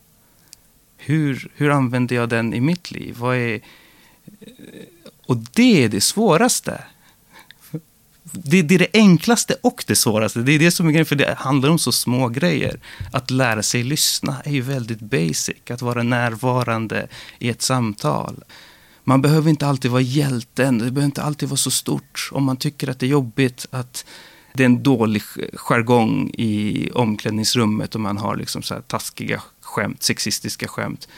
Hur, 0.96 1.50
hur 1.54 1.70
använder 1.70 2.16
jag 2.16 2.28
den 2.28 2.54
i 2.54 2.60
mitt 2.60 2.90
liv? 2.90 3.16
Vad 3.18 3.36
är, 3.36 3.60
och 5.26 5.36
det 5.36 5.84
är 5.84 5.88
det 5.88 6.00
svåraste. 6.00 6.84
Det, 8.22 8.62
det, 8.62 8.74
är 8.74 8.78
det 8.78 8.90
enklaste 8.92 9.56
och 9.62 9.84
det 9.86 9.96
svåraste. 9.96 10.40
Det 10.40 10.52
är 10.52 10.58
det 10.58 10.70
som 10.70 10.86
är 10.86 10.90
grejen, 10.90 11.06
för 11.06 11.16
det 11.16 11.34
handlar 11.38 11.68
om 11.68 11.78
så 11.78 11.92
små 11.92 12.28
grejer. 12.28 12.80
Att 13.12 13.30
lära 13.30 13.62
sig 13.62 13.82
lyssna 13.82 14.42
är 14.44 14.52
ju 14.52 14.60
väldigt 14.60 15.00
basic. 15.00 15.70
Att 15.70 15.82
vara 15.82 16.02
närvarande 16.02 17.08
i 17.38 17.48
ett 17.48 17.62
samtal. 17.62 18.44
Man 19.04 19.22
behöver 19.22 19.50
inte 19.50 19.66
alltid 19.66 19.90
vara 19.90 20.02
hjälten. 20.02 20.78
Det 20.78 20.84
behöver 20.84 21.04
inte 21.04 21.22
alltid 21.22 21.48
vara 21.48 21.56
så 21.56 21.70
stort. 21.70 22.28
Om 22.32 22.44
man 22.44 22.56
tycker 22.56 22.88
att 22.88 22.98
det 22.98 23.06
är 23.06 23.10
jobbigt 23.10 23.66
att 23.70 24.04
det 24.56 24.62
är 24.62 24.66
en 24.66 24.82
dålig 24.82 25.22
jargong 25.54 26.30
i 26.34 26.90
omklädningsrummet 26.94 27.94
och 27.94 28.00
man 28.00 28.18
har 28.18 28.36
liksom 28.36 28.62
så 28.62 28.74
här 28.74 28.80
taskiga 28.80 29.42
skämt, 29.60 30.02
sexistiska 30.02 30.68
skämt. 30.68 31.08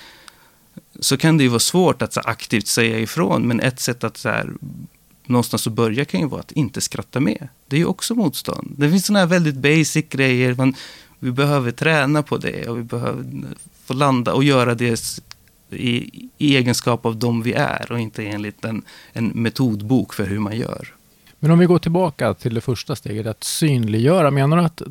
Så 1.01 1.17
kan 1.17 1.39
det 1.39 1.45
ju 1.45 1.49
vara 1.49 1.61
svårt 1.61 2.03
att 2.03 2.13
så 2.13 2.21
aktivt 2.21 2.67
säga 2.67 2.99
ifrån, 2.99 3.49
men 3.49 3.61
ett 3.61 3.81
sätt 3.81 4.05
att 4.05 4.17
så 4.17 4.29
här, 4.29 4.53
någonstans 5.25 5.67
att 5.67 5.73
börja 5.73 6.05
kan 6.05 6.21
ju 6.21 6.27
vara 6.27 6.41
att 6.41 6.53
inte 6.53 6.81
skratta 6.81 7.21
med. 7.21 7.49
Det 7.67 7.77
är 7.77 7.81
ju 7.81 7.87
också 7.87 8.15
motstånd. 8.15 8.75
Det 8.77 8.91
finns 8.91 9.07
sådana 9.07 9.19
här 9.21 9.27
väldigt 9.27 9.57
basic 9.57 10.05
grejer, 10.09 10.55
men 10.55 10.75
vi 11.19 11.31
behöver 11.31 11.71
träna 11.71 12.23
på 12.23 12.37
det 12.37 12.69
och 12.69 12.79
vi 12.79 12.83
behöver 12.83 13.25
få 13.87 13.95
landa 13.95 14.33
och 14.33 14.45
göra 14.45 14.75
det 14.75 15.21
i, 15.71 16.29
i 16.39 16.57
egenskap 16.57 17.07
av 17.07 17.17
de 17.17 17.43
vi 17.43 17.53
är 17.53 17.93
och 17.93 18.01
inte 18.01 18.27
enligt 18.27 18.65
en, 18.65 18.83
en 19.13 19.27
metodbok 19.27 20.15
för 20.15 20.27
hur 20.27 20.39
man 20.39 20.57
gör. 20.57 20.98
Men 21.39 21.51
om 21.51 21.59
vi 21.59 21.67
går 21.67 21.79
tillbaka 21.79 22.35
till 22.35 22.55
det 22.55 22.61
första 22.61 22.97
steget, 22.97 23.27
att 23.27 23.45
synliggöra. 23.45 24.31
Menar 24.31 24.57
du 24.57 24.63
att 24.63 24.83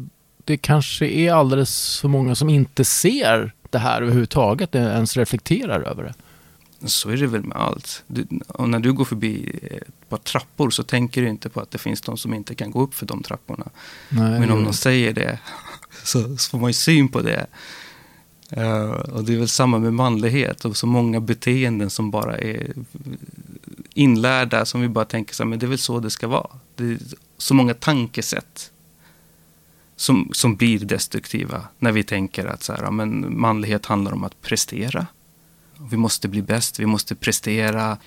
det 0.44 0.58
kanske 0.58 1.06
är 1.08 1.34
alldeles 1.34 2.00
för 2.00 2.08
många 2.08 2.36
som 2.36 2.50
inte 2.50 2.86
ser 2.86 3.54
det 3.70 3.78
här 3.78 4.02
överhuvudtaget, 4.02 4.76
ens 4.76 5.18
reflekterar 5.18 5.82
över 5.82 6.04
det? 6.04 6.14
Så 6.88 7.10
är 7.10 7.18
det 7.18 7.28
väl 7.28 7.44
med 7.44 7.58
allt. 7.58 8.04
Du, 8.08 8.28
när 8.60 8.80
du 8.80 8.94
går 8.94 9.06
förbi 9.06 9.60
ett 9.72 10.10
par 10.10 10.18
trappor 10.18 10.70
så 10.70 10.84
tänker 10.84 11.22
du 11.22 11.30
inte 11.30 11.50
på 11.50 11.60
att 11.60 11.72
det 11.72 11.78
finns 11.78 12.02
de 12.02 12.18
som 12.18 12.34
inte 12.34 12.56
kan 12.56 12.72
gå 12.72 12.82
upp 12.82 12.94
för 12.94 13.06
de 13.06 13.24
trapporna. 13.24 13.68
Nej, 14.10 14.40
Men 14.40 14.52
om 14.52 14.64
de 14.64 14.74
säger 14.74 15.14
det 15.14 15.40
så, 16.04 16.38
så 16.38 16.50
får 16.50 16.58
man 16.58 16.70
ju 16.70 16.74
syn 16.74 17.10
på 17.10 17.22
det. 17.22 17.48
Uh, 18.58 18.90
och 18.90 19.24
det 19.24 19.34
är 19.34 19.38
väl 19.38 19.48
samma 19.48 19.80
med 19.80 19.94
manlighet 19.94 20.66
och 20.66 20.78
så 20.78 20.88
många 20.88 21.20
beteenden 21.20 21.90
som 21.90 22.12
bara 22.12 22.38
är 22.38 22.74
inlärda 23.98 24.66
som 24.66 24.82
vi 24.82 24.88
bara 24.88 25.06
tänker 25.06 25.36
så 25.36 25.44
här, 25.44 25.50
men 25.50 25.60
det 25.60 25.66
är 25.66 25.68
väl 25.68 25.78
så 25.78 26.00
det 26.00 26.10
ska 26.12 26.28
vara. 26.28 26.50
Det 26.76 26.84
är 26.84 26.98
så 27.38 27.54
många 27.54 27.74
tankesätt 27.74 28.72
som, 29.96 30.30
som 30.34 30.56
blir 30.56 30.80
destruktiva 30.80 31.68
när 31.80 31.92
vi 31.92 32.04
tänker 32.04 32.46
att 32.46 32.64
så 32.64 32.74
här, 32.74 32.84
ja, 32.84 32.92
men 32.92 33.40
manlighet 33.40 33.86
handlar 33.86 34.12
om 34.12 34.24
att 34.24 34.42
prestera. 34.42 35.08
Vi 35.92 35.98
måste 35.98 36.28
bli 36.28 36.42
bäst, 36.42 36.80
vi 36.80 36.86
måste 36.86 37.16
prestera 37.16 37.98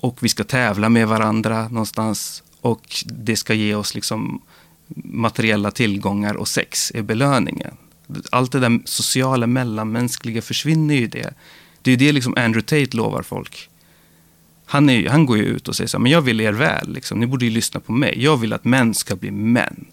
och 0.00 0.22
vi 0.22 0.28
ska 0.28 0.44
tävla 0.44 0.88
med 0.88 1.08
varandra 1.08 1.68
någonstans 1.68 2.42
och 2.60 3.04
det 3.06 3.36
ska 3.36 3.54
ge 3.54 3.74
oss 3.74 3.94
liksom 3.94 4.42
materiella 5.04 5.70
tillgångar 5.70 6.34
och 6.34 6.48
sex 6.48 6.92
är 6.94 7.02
belöningen. 7.02 7.76
Allt 8.30 8.52
det 8.52 8.60
där 8.60 8.80
sociala 8.84 9.46
mellanmänskliga 9.46 10.42
försvinner 10.42 10.94
ju 10.94 11.06
det. 11.06 11.34
Det 11.82 11.90
är 11.90 11.92
ju 11.92 12.06
det 12.06 12.12
liksom 12.12 12.34
Andrew 12.36 12.62
Tate 12.62 12.96
lovar 12.96 13.22
folk. 13.22 13.69
Han, 14.70 14.90
är, 14.90 15.08
han 15.08 15.26
går 15.26 15.36
ju 15.36 15.44
ut 15.44 15.68
och 15.68 15.76
säger 15.76 15.88
så 15.88 15.96
här, 15.96 16.02
men 16.02 16.12
jag 16.12 16.20
vill 16.20 16.40
er 16.40 16.52
väl, 16.52 16.92
liksom. 16.92 17.20
ni 17.20 17.26
borde 17.26 17.44
ju 17.44 17.50
lyssna 17.50 17.80
på 17.80 17.92
mig. 17.92 18.22
Jag 18.22 18.36
vill 18.36 18.52
att 18.52 18.64
män 18.64 18.94
ska 18.94 19.16
bli 19.16 19.30
män. 19.30 19.86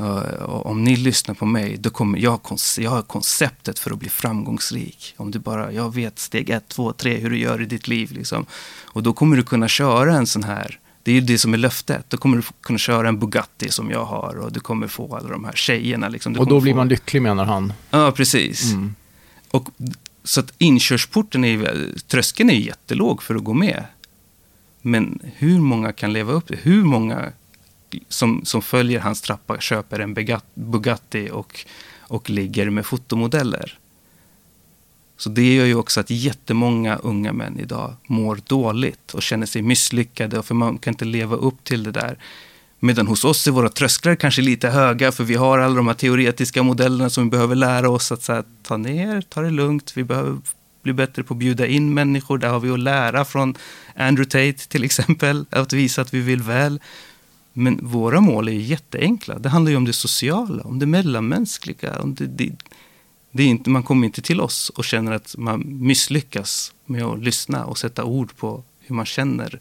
Uh, 0.00 0.42
om 0.42 0.84
ni 0.84 0.96
lyssnar 0.96 1.34
på 1.34 1.46
mig, 1.46 1.76
då 1.76 1.90
kommer 1.90 2.18
jag, 2.18 2.40
jag 2.78 2.90
har 2.90 3.02
konceptet 3.02 3.78
för 3.78 3.90
att 3.90 3.98
bli 3.98 4.08
framgångsrik. 4.08 5.14
Om 5.16 5.30
du 5.30 5.38
bara, 5.38 5.72
jag 5.72 5.94
vet 5.94 6.18
steg 6.18 6.50
ett, 6.50 6.68
två, 6.68 6.92
tre, 6.92 7.18
hur 7.18 7.30
du 7.30 7.38
gör 7.38 7.62
i 7.62 7.64
ditt 7.64 7.88
liv. 7.88 8.12
Liksom. 8.12 8.46
Och 8.84 9.02
då 9.02 9.12
kommer 9.12 9.36
du 9.36 9.42
kunna 9.42 9.68
köra 9.68 10.14
en 10.14 10.26
sån 10.26 10.44
här, 10.44 10.78
det 11.02 11.10
är 11.10 11.14
ju 11.14 11.20
det 11.20 11.38
som 11.38 11.54
är 11.54 11.58
löftet. 11.58 12.04
Då 12.08 12.16
kommer 12.16 12.36
du 12.36 12.42
kunna 12.60 12.78
köra 12.78 13.08
en 13.08 13.18
Bugatti 13.18 13.70
som 13.70 13.90
jag 13.90 14.04
har 14.04 14.38
och 14.38 14.52
du 14.52 14.60
kommer 14.60 14.88
få 14.88 15.16
alla 15.16 15.28
de 15.28 15.44
här 15.44 15.52
tjejerna. 15.54 16.08
Liksom. 16.08 16.38
och 16.38 16.46
då 16.46 16.60
blir 16.60 16.72
få... 16.72 16.76
man 16.76 16.88
lycklig 16.88 17.22
menar 17.22 17.44
han? 17.44 17.72
Ja, 17.90 18.12
precis. 18.12 18.72
Mm. 18.72 18.94
Och, 19.50 19.68
så 20.24 20.40
att 20.40 20.52
inkörsporten, 20.58 21.44
är, 21.44 21.88
tröskeln 22.08 22.50
är 22.50 22.54
jättelåg 22.54 23.22
för 23.22 23.34
att 23.34 23.44
gå 23.44 23.54
med. 23.54 23.84
Men 24.88 25.20
hur 25.36 25.60
många 25.60 25.92
kan 25.92 26.12
leva 26.12 26.32
upp 26.32 26.46
till 26.46 26.56
Hur 26.56 26.84
många 26.84 27.32
som, 28.08 28.44
som 28.44 28.62
följer 28.62 29.00
hans 29.00 29.20
trappa 29.20 29.60
köper 29.60 30.00
en 30.00 30.14
Bugatti 30.54 31.30
och, 31.32 31.66
och 32.00 32.30
ligger 32.30 32.70
med 32.70 32.86
fotomodeller. 32.86 33.78
Så 35.16 35.28
det 35.28 35.54
gör 35.54 35.64
ju 35.64 35.74
också 35.74 36.00
att 36.00 36.10
jättemånga 36.10 36.96
unga 36.96 37.32
män 37.32 37.58
idag 37.58 37.94
mår 38.06 38.40
dåligt 38.46 39.14
och 39.14 39.22
känner 39.22 39.46
sig 39.46 39.62
misslyckade, 39.62 40.42
för 40.42 40.54
man 40.54 40.78
kan 40.78 40.94
inte 40.94 41.04
leva 41.04 41.36
upp 41.36 41.64
till 41.64 41.82
det 41.82 41.92
där. 41.92 42.18
Medan 42.80 43.06
hos 43.06 43.24
oss 43.24 43.46
är 43.46 43.50
våra 43.50 43.68
trösklar 43.68 44.14
kanske 44.14 44.42
lite 44.42 44.68
höga, 44.68 45.12
för 45.12 45.24
vi 45.24 45.34
har 45.34 45.58
alla 45.58 45.74
de 45.74 45.86
här 45.86 45.94
teoretiska 45.94 46.62
modellerna 46.62 47.10
som 47.10 47.24
vi 47.24 47.30
behöver 47.30 47.54
lära 47.54 47.90
oss 47.90 48.12
att 48.12 48.22
så 48.22 48.32
här, 48.32 48.44
ta 48.62 48.76
ner, 48.76 49.20
ta 49.20 49.40
det 49.40 49.50
lugnt, 49.50 49.92
vi 49.94 50.04
behöver 50.04 50.36
bli 50.82 50.92
bättre 50.92 51.22
på 51.22 51.34
att 51.34 51.38
bjuda 51.38 51.66
in 51.66 51.94
människor. 51.94 52.38
Där 52.38 52.48
har 52.48 52.60
vi 52.60 52.70
att 52.70 52.78
lära 52.78 53.24
från 53.24 53.54
Andrew 53.96 54.24
Tate 54.24 54.68
till 54.68 54.84
exempel, 54.84 55.46
att 55.50 55.72
visa 55.72 56.02
att 56.02 56.14
vi 56.14 56.20
vill 56.20 56.42
väl. 56.42 56.80
Men 57.52 57.78
våra 57.82 58.20
mål 58.20 58.48
är 58.48 58.52
jätteenkla. 58.52 59.38
Det 59.38 59.48
handlar 59.48 59.70
ju 59.70 59.76
om 59.76 59.84
det 59.84 59.92
sociala, 59.92 60.62
om 60.62 60.78
det 60.78 60.86
mellanmänskliga. 60.86 61.98
Om 61.98 62.14
det, 62.14 62.26
det, 62.26 62.52
det 63.30 63.42
är 63.42 63.46
inte, 63.46 63.70
man 63.70 63.82
kommer 63.82 64.06
inte 64.06 64.22
till 64.22 64.40
oss 64.40 64.70
och 64.70 64.84
känner 64.84 65.12
att 65.12 65.34
man 65.38 65.64
misslyckas 65.66 66.74
med 66.86 67.02
att 67.02 67.18
lyssna 67.18 67.64
och 67.64 67.78
sätta 67.78 68.04
ord 68.04 68.36
på 68.36 68.62
hur 68.80 68.94
man 68.94 69.06
känner. 69.06 69.60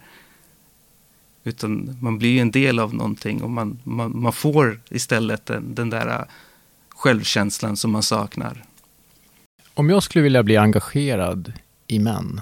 Utan 1.43 1.97
man 2.01 2.17
blir 2.17 2.41
en 2.41 2.51
del 2.51 2.79
av 2.79 2.93
någonting 2.93 3.43
och 3.43 3.49
man, 3.49 3.79
man, 3.83 4.21
man 4.21 4.33
får 4.33 4.79
istället 4.89 5.45
den, 5.45 5.75
den 5.75 5.89
där 5.89 6.25
självkänslan 6.89 7.77
som 7.77 7.91
man 7.91 8.03
saknar. 8.03 8.63
Om 9.77 9.89
jag 9.89 10.03
skulle 10.03 10.23
vilja 10.23 10.43
bli 10.43 10.57
engagerad 10.57 11.53
i 11.87 11.99
män 11.99 12.41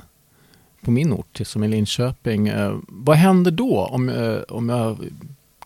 på 0.81 0.91
min 0.91 1.13
ort, 1.13 1.41
som 1.43 1.63
är 1.63 1.67
Linköping, 1.67 2.47
eh, 2.47 2.77
vad 2.87 3.17
händer 3.17 3.51
då 3.51 3.85
om, 3.85 4.09
eh, 4.09 4.37
om 4.49 4.69
jag 4.69 4.97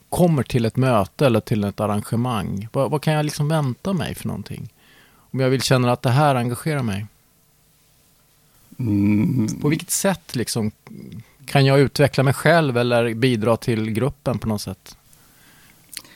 kommer 0.10 0.44
till 0.44 0.66
ett 0.66 0.76
möte 0.76 1.26
eller 1.26 1.40
till 1.40 1.64
ett 1.64 1.80
arrangemang? 1.80 2.68
Vad, 2.72 2.92
vad, 2.92 3.02
kan 3.02 3.14
jag 3.14 3.26
liksom 3.26 3.48
vänta 3.48 3.94
mig 3.94 4.16
för 4.16 4.28
någonting? 4.28 4.70
Om 5.32 5.40
jag 5.40 5.50
vill 5.50 5.62
känna 5.62 5.92
att 5.92 6.02
det 6.02 6.10
här 6.10 6.36
engagerar 6.36 6.84
mig? 6.84 7.06
Mm. 8.80 9.48
På 9.62 9.70
vilket 9.70 9.92
sätt 9.92 10.36
liksom 10.36 10.72
kan 11.46 11.66
jag 11.66 11.80
utveckla 11.80 12.24
mig 12.24 12.34
själv 12.34 12.78
eller 12.78 13.14
bidra 13.14 13.58
till 13.58 13.92
gruppen 13.92 14.40
på 14.40 14.48
något 14.48 14.62
sätt? 14.62 14.98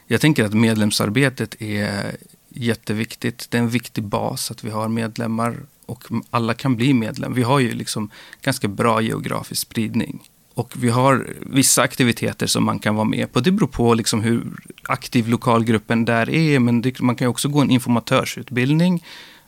Jag 0.08 0.22
tänker 0.22 0.44
att 0.44 0.54
medlemsarbetet 0.54 1.62
är 1.62 2.16
jätteviktigt. 2.54 3.48
Det 3.50 3.58
är 3.58 3.62
en 3.62 3.70
viktig 3.70 4.04
bas 4.04 4.52
att 4.52 4.64
vi 4.64 4.70
har 4.70 4.88
medlemmar 4.88 5.58
och 5.86 6.04
alla 6.30 6.54
kan 6.54 6.76
bli 6.76 6.94
medlem. 6.94 7.34
Vi 7.34 7.44
har 7.44 7.60
ju 7.60 7.72
liksom 7.72 8.10
ganska 8.42 8.68
bra 8.68 9.02
geografisk 9.02 9.62
spridning. 9.62 10.30
Och 10.54 10.74
vi 10.76 10.90
har 10.90 11.28
vissa 11.40 11.82
aktiviteter 11.82 12.48
som 12.48 12.64
man 12.64 12.80
kan 12.80 12.96
vara 12.96 13.06
med 13.06 13.34
på. 13.34 13.40
Det 13.40 13.52
beror 13.52 13.68
på 13.68 13.94
liksom 13.94 14.22
hur 14.22 14.44
aktiv 14.84 15.30
lokalgruppen 15.30 16.06
där 16.06 16.30
är. 16.30 16.60
Men 16.60 16.82
det, 16.82 17.00
man 17.00 17.16
kan 17.16 17.28
också 17.28 17.50
gå 17.50 17.62
en 17.62 17.72
informatörsutbildning 17.72 19.04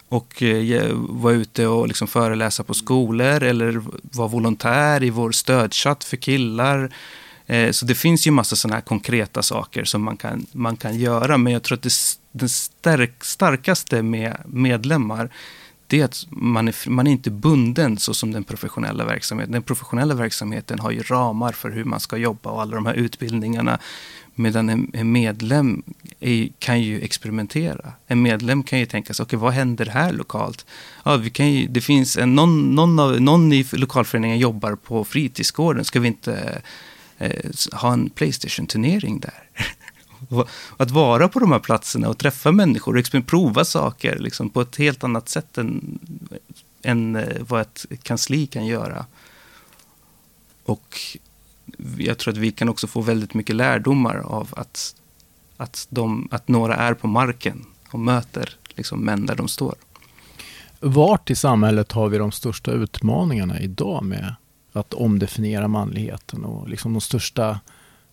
och 0.10 0.44
eh, 0.44 0.92
vara 0.96 1.34
ute 1.34 1.68
och 1.68 1.88
liksom 1.88 2.08
föreläsa 2.08 2.64
på 2.64 2.74
skolor 2.74 3.44
eller 3.44 3.84
vara 4.02 4.28
volontär 4.28 5.04
i 5.04 5.10
vår 5.10 5.32
stödchatt 5.32 6.04
för 6.04 6.18
killar. 6.18 6.94
Eh, 7.46 7.72
så 7.72 7.86
det 7.86 7.96
finns 7.96 8.28
ju 8.28 8.32
massa 8.32 8.56
sådana 8.56 8.76
här 8.76 8.82
konkreta 8.82 9.42
saker 9.42 9.84
som 9.84 10.04
man 10.04 10.18
kan, 10.18 10.46
man 10.52 10.78
kan 10.78 11.00
göra. 11.00 11.38
Men 11.38 11.54
jag 11.54 11.64
tror 11.64 11.78
att 11.78 11.84
det, 11.84 11.94
den 12.36 12.50
stark, 12.50 13.24
starkaste 13.24 14.04
med 14.04 14.38
medlemmar 14.46 15.30
det 15.88 16.00
är 16.00 16.06
att 16.06 16.26
man 16.30 16.68
är, 16.68 16.90
man 16.90 17.08
är 17.08 17.12
inte 17.12 17.32
bunden 17.32 17.98
så 17.98 18.14
som 18.14 18.32
den 18.32 18.44
professionella 18.44 19.06
verksamheten. 19.06 19.52
Den 19.52 19.64
professionella 19.64 20.14
verksamheten 20.14 20.80
har 20.80 20.92
ju 20.92 21.02
ramar 21.02 21.52
för 21.52 21.72
hur 21.72 21.84
man 21.84 22.00
ska 22.00 22.18
jobba 22.18 22.50
och 22.50 22.62
alla 22.62 22.76
de 22.76 22.86
här 22.86 22.94
utbildningarna. 22.94 23.80
Medan 24.36 24.70
en, 24.70 24.92
en 24.94 25.12
medlem 25.12 25.84
är, 26.20 26.50
kan 26.60 26.82
ju 26.82 27.02
experimentera. 27.02 27.94
En 28.08 28.22
medlem 28.22 28.64
kan 28.64 28.80
ju 28.80 28.86
tänka 28.86 29.14
sig, 29.14 29.24
okej 29.24 29.38
okay, 29.38 29.44
vad 29.44 29.54
händer 29.54 29.86
här 29.86 30.14
lokalt? 30.14 30.66
Ja, 31.04 31.18
vi 31.18 31.30
kan 31.30 31.52
ju, 31.52 31.68
det 31.68 31.82
finns 31.82 32.18
en, 32.18 32.36
någon, 32.36 32.76
någon, 32.76 33.00
av, 33.00 33.22
någon 33.22 33.54
i 33.54 33.66
lokalföreningen 33.72 34.40
jobbar 34.40 34.76
på 34.76 35.04
fritidsgården. 35.04 35.86
Ska 35.86 36.00
vi 36.00 36.08
inte 36.08 36.62
eh, 37.18 37.52
ha 37.74 37.94
en 37.94 38.10
Playstation-turnering 38.10 39.20
där? 39.20 39.44
Att 40.78 40.92
vara 40.92 41.28
på 41.28 41.40
de 41.40 41.52
här 41.52 41.60
platserna 41.60 42.10
och 42.10 42.18
träffa 42.18 42.52
människor 42.52 42.92
och 42.92 42.98
liksom 42.98 43.24
prova 43.24 43.66
saker 43.66 44.20
liksom, 44.20 44.50
på 44.50 44.62
ett 44.62 44.76
helt 44.76 45.04
annat 45.04 45.30
sätt 45.30 45.58
än, 45.58 46.00
än 46.82 47.16
eh, 47.16 47.42
vad 47.48 47.62
ett 47.62 47.86
kansli 48.04 48.48
kan 48.48 48.66
göra. 48.66 49.06
Och 50.66 50.98
jag 51.98 52.18
tror 52.18 52.34
att 52.34 52.38
vi 52.38 52.52
kan 52.52 52.70
också 52.70 52.88
få 52.88 53.02
väldigt 53.02 53.34
mycket 53.34 53.56
lärdomar 53.56 54.16
av 54.16 54.54
att, 54.58 54.96
att, 55.58 55.88
de, 55.90 56.28
att 56.32 56.48
några 56.48 56.76
är 56.76 56.94
på 56.94 57.08
marken 57.08 57.66
och 57.92 58.00
möter 58.00 58.56
liksom, 58.76 59.00
män 59.00 59.26
där 59.26 59.36
de 59.36 59.48
står. 59.48 59.76
Vart 60.80 61.30
i 61.30 61.36
samhället 61.36 61.92
har 61.92 62.10
vi 62.10 62.18
de 62.18 62.32
största 62.32 62.72
utmaningarna 62.72 63.60
idag 63.60 64.04
med 64.04 64.36
att 64.74 64.94
omdefiniera 64.94 65.68
manligheten 65.68 66.46
och 66.46 66.70
liksom 66.70 66.94
de 66.94 67.02
största 67.02 67.60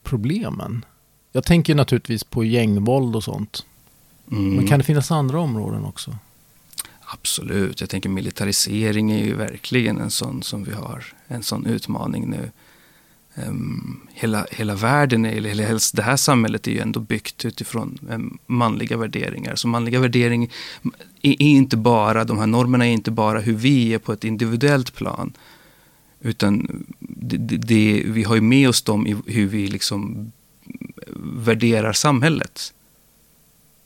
problemen? 0.03 0.85
Jag 1.33 1.45
tänker 1.45 1.75
naturligtvis 1.75 2.25
på 2.25 2.45
gängvåld 2.45 3.17
och 3.17 3.25
sånt. 3.25 3.67
Mm. 4.31 4.55
Men 4.57 4.69
kan 4.69 4.79
det 4.79 4.85
finnas 4.85 5.11
andra 5.11 5.41
områden 5.41 5.85
också? 5.85 6.17
Absolut. 7.05 7.81
Jag 7.81 7.91
tänker 7.91 8.09
militarisering 8.09 9.11
är 9.11 9.25
ju 9.25 9.35
verkligen 9.35 10.01
en 10.01 10.11
sån 10.11 10.43
som 10.43 10.65
vi 10.65 10.73
har. 10.73 11.05
En 11.29 11.43
sån 11.43 11.67
utmaning 11.67 12.31
nu. 12.31 12.51
Um, 13.35 14.01
hela, 14.13 14.47
hela 14.51 14.75
världen, 14.75 15.25
eller 15.25 15.49
hela 15.49 15.79
det 15.93 16.03
här 16.03 16.17
samhället 16.17 16.67
är 16.67 16.73
ju 16.73 16.79
ändå 16.79 17.01
byggt 17.01 17.45
utifrån 17.45 17.99
um, 18.11 18.39
manliga 18.47 18.97
värderingar. 18.97 19.57
Så 19.57 19.69
manliga 19.69 20.01
värderingar 20.01 20.51
är, 21.23 21.31
är, 21.31 21.43
inte 21.43 21.77
bara, 21.77 22.25
de 22.25 22.39
här 22.39 22.47
normerna 22.47 22.87
är 22.87 22.93
inte 22.93 23.11
bara 23.11 23.41
hur 23.41 23.55
vi 23.55 23.95
är 23.95 23.99
på 23.99 24.13
ett 24.13 24.25
individuellt 24.25 24.95
plan. 24.95 25.33
Utan 26.21 26.85
det, 26.99 27.37
det, 27.37 27.57
det, 27.57 28.03
vi 28.07 28.23
har 28.23 28.35
ju 28.35 28.41
med 28.41 28.69
oss 28.69 28.83
dem 28.83 29.07
i 29.07 29.17
hur 29.27 29.47
vi 29.47 29.67
liksom 29.67 30.33
värderar 31.23 31.93
samhället. 31.93 32.75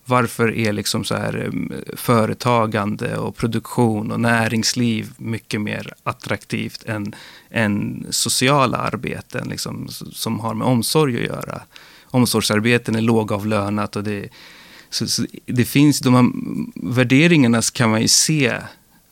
Varför 0.04 0.54
är 0.54 0.72
liksom 0.72 1.04
så 1.04 1.16
här 1.16 1.44
eh, 1.44 1.96
företagande 1.96 3.16
och 3.16 3.36
produktion 3.36 4.12
och 4.12 4.20
näringsliv 4.20 5.12
mycket 5.16 5.60
mer 5.60 5.92
attraktivt 6.02 6.82
än, 6.84 7.14
än 7.50 8.06
sociala 8.10 8.78
arbeten 8.78 9.48
liksom, 9.48 9.88
som 10.12 10.40
har 10.40 10.54
med 10.54 10.66
omsorg 10.66 11.16
att 11.16 11.36
göra? 11.36 11.62
Omsorgsarbeten 12.04 12.96
är 12.96 13.00
lågavlönat 13.00 13.96
och 13.96 14.04
det, 14.04 14.28
så, 14.90 15.06
så 15.08 15.26
det 15.46 15.64
finns, 15.64 16.00
de 16.00 16.14
här 16.14 16.26
värderingarna 16.74 17.62
kan 17.72 17.90
man 17.90 18.02
ju 18.02 18.08
se 18.08 18.58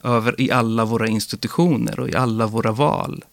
över 0.02 0.40
i 0.40 0.50
alla 0.50 0.85
våra 0.85 1.09
institutioner 1.09 2.00
och 2.00 2.09
i 2.09 2.14
alla 2.14 2.47
våra 2.47 2.73
val. 2.73 3.25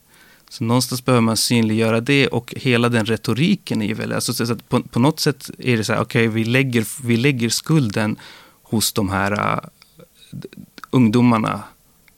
Så 0.51 0.63
någonstans 0.63 1.05
behöver 1.05 1.22
man 1.22 1.38
synliggöra 1.38 2.01
det 2.01 2.27
och 2.27 2.53
hela 2.58 2.89
den 2.89 3.05
retoriken 3.05 3.81
är 3.81 3.86
ju 3.86 3.93
väldigt, 3.93 4.15
alltså 4.15 4.46
så 4.46 4.55
på, 4.55 4.81
på 4.81 5.00
något 5.00 5.20
sätt 5.20 5.50
är 5.58 5.77
det 5.77 5.84
så 5.84 5.93
här, 5.93 6.01
okej, 6.01 6.27
okay, 6.27 6.36
vi, 6.36 6.50
lägger, 6.50 6.88
vi 7.03 7.17
lägger 7.17 7.50
skulden 7.50 8.17
hos 8.63 8.93
de 8.93 9.10
här 9.10 9.31
uh, 9.31 9.60
ungdomarna 10.89 11.63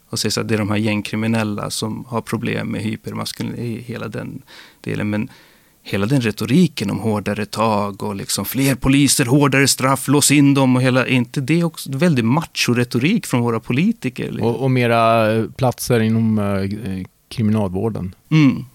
och 0.10 0.20
säger 0.20 0.32
så 0.32 0.42
att 0.42 0.48
det 0.48 0.54
är 0.54 0.58
de 0.58 0.70
här 0.70 0.78
gängkriminella 0.78 1.70
som 1.70 2.06
har 2.06 2.22
problem 2.22 2.68
med 2.68 2.82
hypermaskulinitet, 2.82 3.86
hela 3.86 4.08
den 4.08 4.42
delen. 4.82 5.10
Men 5.10 5.30
hela 5.84 6.06
den 6.06 6.22
retoriken 6.22 6.92
om 6.92 7.00
hårdare 7.00 7.46
tag 7.46 8.04
och 8.04 8.16
liksom 8.16 8.46
fler 8.46 8.75
poliser, 8.75 9.25
hårdare 9.25 9.68
straff, 9.68 10.08
lås 10.08 10.32
in 10.32 10.54
dem 10.54 10.75
och 10.75 10.82
hela, 10.82 11.08
inte 11.08 11.42
det 11.42 11.63
också 11.63 11.98
väldigt 11.98 12.25
macho-retorik 12.25 13.25
från 13.25 13.42
våra 13.42 13.60
politiker? 13.60 14.42
Och, 14.42 14.63
och, 14.63 14.72
mera 14.72 15.32
äh, 15.34 15.46
platser 15.50 16.00
inom 16.00 16.40
uh, 16.40 17.04
kriminalvården. 17.36 18.16
Mm. 18.29 18.66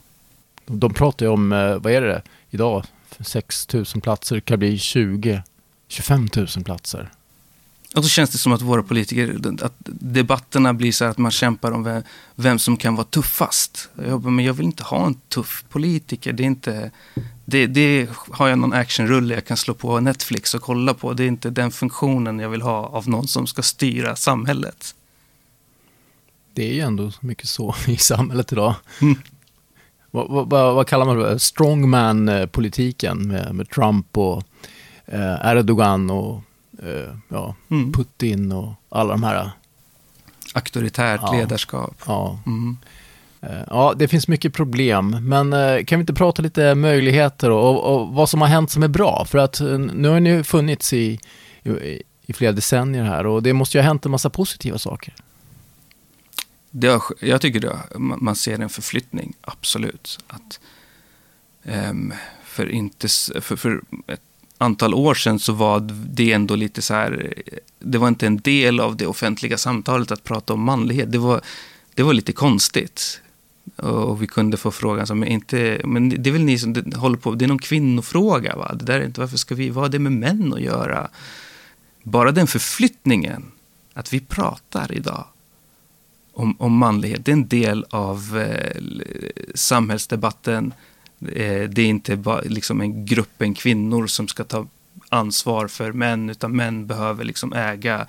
De 0.67 0.95
pratar 0.95 1.27
ju 1.27 1.33
om, 1.33 1.53
eh, 1.53 1.77
vad 1.77 1.93
är 1.93 2.01
det 2.01 2.23
idag, 2.51 2.85
6 3.21 3.73
000 3.73 3.85
platser, 3.85 4.35
det 4.35 4.41
kan 4.41 4.59
bli 4.59 4.79
20 4.79 5.43
25 5.89 6.29
000 6.37 6.47
platser. 6.65 7.11
Och 7.97 8.05
så 8.05 8.09
känns 8.09 8.31
det 8.31 8.39
som 8.39 8.53
att 8.53 8.63
våra 8.63 8.83
politiker, 8.83 9.41
att 9.63 9.75
debatterna 10.01 10.75
blir 10.75 10.93
så 10.93 11.05
att 11.05 11.19
man 11.19 11.31
kämpar 11.31 11.73
om 11.73 11.85
vem, 11.85 12.03
vem 12.35 12.59
som 12.59 12.77
kan 12.77 12.95
vara 12.95 13.07
tuffast. 13.07 13.89
Jag, 14.07 14.25
men 14.25 14.45
jag 14.45 14.55
vill 14.55 14.67
inte 14.67 14.83
ha 14.83 15.07
en 15.07 15.15
tuff 15.15 15.65
politiker. 15.69 16.33
Det, 16.33 16.43
är 16.43 16.47
inte, 16.47 16.91
det, 17.45 17.67
det 17.67 18.09
har 18.31 18.49
jag 18.49 18.59
någon 18.59 18.73
actionrulle 18.73 19.35
jag 19.35 19.47
kan 19.47 19.57
slå 19.57 19.75
på 19.75 20.01
Netflix 20.01 20.55
och 20.55 20.63
kolla 20.63 20.95
på. 20.95 21.13
Det 21.13 21.25
är 21.25 21.29
inte 21.29 21.51
den 21.51 21.71
funktionen 21.71 22.39
jag 22.39 22.49
vill 22.49 22.63
ha 22.63 22.87
av 22.87 23.09
någon 23.09 23.29
som 23.29 23.47
ska 23.47 23.63
styra 23.63 24.17
samhället 24.17 24.95
det 26.59 26.71
är 26.71 26.73
ju 26.73 26.81
ändå 26.81 27.11
mycket 27.21 27.49
så 27.49 27.75
i 27.87 27.97
samhället 27.97 28.53
idag. 28.53 28.75
Mm. 29.03 29.15
Vad, 30.11 30.49
vad, 30.49 30.75
vad, 30.75 30.87
kallar 30.87 31.07
man 31.07 31.19
det? 31.19 31.39
Strongman-politiken 31.39 33.29
med, 33.29 33.55
med, 33.55 33.71
Trump 33.71 34.19
och 34.19 34.43
eh, 35.07 35.51
Erdogan 35.51 36.11
och 36.11 36.43
eh, 36.83 37.15
ja, 37.29 37.55
mm. 37.71 37.93
Putin 37.93 38.53
och 38.53 38.73
alla 38.89 39.11
de 39.11 39.23
här. 39.23 39.51
Auktoritärt 40.55 41.21
ja, 41.23 41.33
ledarskap. 41.33 41.97
Ja. 42.07 42.41
Mm. 42.47 42.77
Eh, 43.41 43.63
ja, 43.71 43.95
det 43.97 44.09
finns 44.09 44.29
mycket 44.29 44.55
problem, 44.55 45.17
men 45.23 45.53
eh, 45.53 45.85
kan 45.85 45.99
vi 45.99 46.01
inte 46.01 46.15
prata 46.15 46.43
lite 46.43 46.75
möjligheter 46.75 47.51
och, 47.51 47.95
och, 47.95 48.09
vad 48.09 48.29
som 48.29 48.41
har 48.41 48.49
hänt 48.49 48.71
som 48.71 48.83
är 48.83 48.89
bra? 48.89 49.25
För 49.25 49.39
att 49.39 49.61
eh, 49.61 49.79
nu 49.79 50.09
har 50.09 50.21
ni 50.21 50.43
funnits 50.43 50.93
i, 50.93 51.21
i, 51.65 52.03
i 52.27 52.33
flera 52.33 52.53
decennier 52.53 53.05
här 53.05 53.27
och 53.27 53.43
det 53.43 53.53
måste 53.53 53.79
ju 53.79 53.83
ha 53.83 53.89
hänt 53.89 54.05
en 54.05 54.11
massa 54.11 54.31
positiva 54.31 54.79
saker. 54.79 55.15
Det 56.71 56.89
har, 56.89 57.03
jag 57.21 57.41
tycker 57.41 57.61
det, 57.61 57.99
man 57.99 58.37
ser 58.37 58.59
en 58.59 58.69
förflyttning, 58.69 59.35
absolut. 59.41 60.19
Att, 60.27 60.61
um, 61.63 62.13
för, 62.45 62.69
inte, 62.71 63.09
för, 63.41 63.57
för 63.57 63.83
ett 64.07 64.21
antal 64.59 64.95
år 64.95 65.15
sedan 65.15 65.39
så 65.39 65.53
var 65.53 65.81
det 65.91 66.33
ändå 66.33 66.57
lite 66.57 66.83
så 66.83 66.95
här, 66.95 67.35
det 67.79 67.99
var 67.99 68.09
inte 68.09 68.27
en 68.27 68.37
del 68.37 68.81
av 68.81 68.97
det 68.97 69.07
offentliga 69.07 69.59
samtalet 69.59 70.11
att 70.11 70.25
prata 70.25 70.53
om 70.53 70.61
manlighet. 70.61 71.13
Det 71.13 71.19
var, 71.19 71.41
det 71.95 72.03
var 72.03 72.13
lite 72.13 72.33
konstigt. 72.33 73.21
Och 73.77 74.23
vi 74.23 74.27
kunde 74.27 74.57
få 74.57 74.71
frågan 74.71 75.07
som, 75.07 75.25
inte, 75.25 75.81
men 75.85 76.23
det 76.23 76.31
är 76.31 76.33
väl 76.33 76.45
ni 76.45 76.59
som 76.59 76.93
håller 76.97 77.17
på, 77.17 77.35
det 77.35 77.45
är 77.45 77.49
någon 77.49 77.59
kvinnofråga 77.59 78.57
va? 78.57 78.75
Det 78.75 78.85
där 78.85 79.01
är 79.01 79.05
inte, 79.05 79.21
varför 79.21 79.37
ska 79.37 79.55
vi, 79.55 79.71
vad 79.71 79.85
har 79.85 79.89
det 79.89 79.99
med 79.99 80.13
män 80.13 80.53
att 80.53 80.61
göra? 80.61 81.09
Bara 82.03 82.33
den 82.33 82.47
förflyttningen, 82.47 83.45
att 83.95 84.13
vi 84.13 84.21
pratar 84.21 84.93
idag 84.93 85.25
om, 86.39 86.57
om 86.59 86.73
manlighet. 86.73 87.25
Det 87.25 87.31
är 87.31 87.37
en 87.37 87.49
del 87.49 87.85
av 87.91 88.39
eh, 88.39 88.81
samhällsdebatten. 89.55 90.73
Eh, 91.21 91.63
det 91.63 91.83
är 91.83 91.87
inte 91.87 92.17
bara 92.17 92.41
liksom 92.41 92.81
en 92.81 93.07
gruppen 93.07 93.55
kvinnor 93.55 94.07
som 94.07 94.29
ska 94.29 94.45
ta 94.45 94.67
ansvar 95.09 95.69
för 95.69 95.93
män, 95.93 96.31
utan 96.31 96.57
män 96.57 96.87
behöver 96.87 97.25
liksom 97.25 97.53
äga 97.53 98.07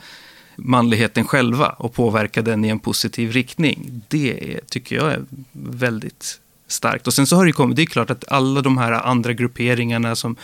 manligheten 0.56 1.26
själva 1.26 1.70
och 1.70 1.94
påverka 1.94 2.42
den 2.42 2.66
i 2.66 2.70
en 2.70 2.80
positiv 2.80 3.32
riktning. 3.32 4.02
Det 4.08 4.54
är, 4.56 4.60
tycker 4.70 4.96
jag 4.96 5.12
är 5.12 5.26
väldigt 5.52 6.40
starkt. 6.68 7.08
Och 7.08 7.14
sen 7.14 7.28
så 7.28 7.36
har 7.36 7.46
det 7.46 7.52
kommit, 7.52 7.76
det 7.76 7.82
är 7.82 7.86
klart 7.86 8.10
att 8.10 8.24
alla 8.28 8.62
de 8.62 8.78
här 8.78 8.92
andra 8.92 9.34
grupperingarna 9.34 10.16
som 10.16 10.36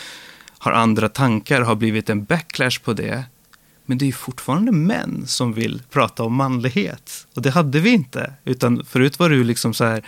har 0.58 0.72
andra 0.72 1.10
tankar 1.10 1.62
har 1.62 1.76
blivit 1.76 2.10
en 2.10 2.24
backlash 2.24 2.80
på 2.84 2.94
det. 2.94 3.24
Men 3.86 3.98
det 3.98 4.08
är 4.08 4.12
fortfarande 4.12 4.72
män 4.72 5.24
som 5.28 5.54
vill 5.54 5.82
prata 5.90 6.24
om 6.24 6.36
manlighet. 6.36 7.28
Och 7.34 7.42
det 7.42 7.50
hade 7.50 7.80
vi 7.80 7.90
inte. 7.90 8.34
Utan 8.46 8.86
förut 8.86 9.20
var 9.20 9.30
det 9.30 9.36
ju 9.36 9.44
liksom 9.44 9.74
så 9.74 9.84
här, 9.84 10.04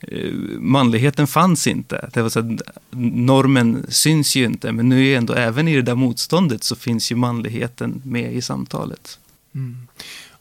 eh, 0.00 0.32
manligheten 0.58 1.26
fanns 1.26 1.66
inte. 1.66 2.08
Det 2.12 2.22
var 2.22 2.28
så 2.28 2.42
här, 2.42 2.58
normen 3.16 3.86
syns 3.88 4.36
ju 4.36 4.44
inte. 4.44 4.72
Men 4.72 4.88
nu 4.88 5.08
är 5.08 5.18
ändå, 5.18 5.34
även 5.34 5.68
i 5.68 5.76
det 5.76 5.82
där 5.82 5.94
motståndet 5.94 6.64
så 6.64 6.76
finns 6.76 7.12
ju 7.12 7.16
manligheten 7.16 8.02
med 8.04 8.32
i 8.32 8.42
samtalet. 8.42 9.18
Mm. 9.54 9.76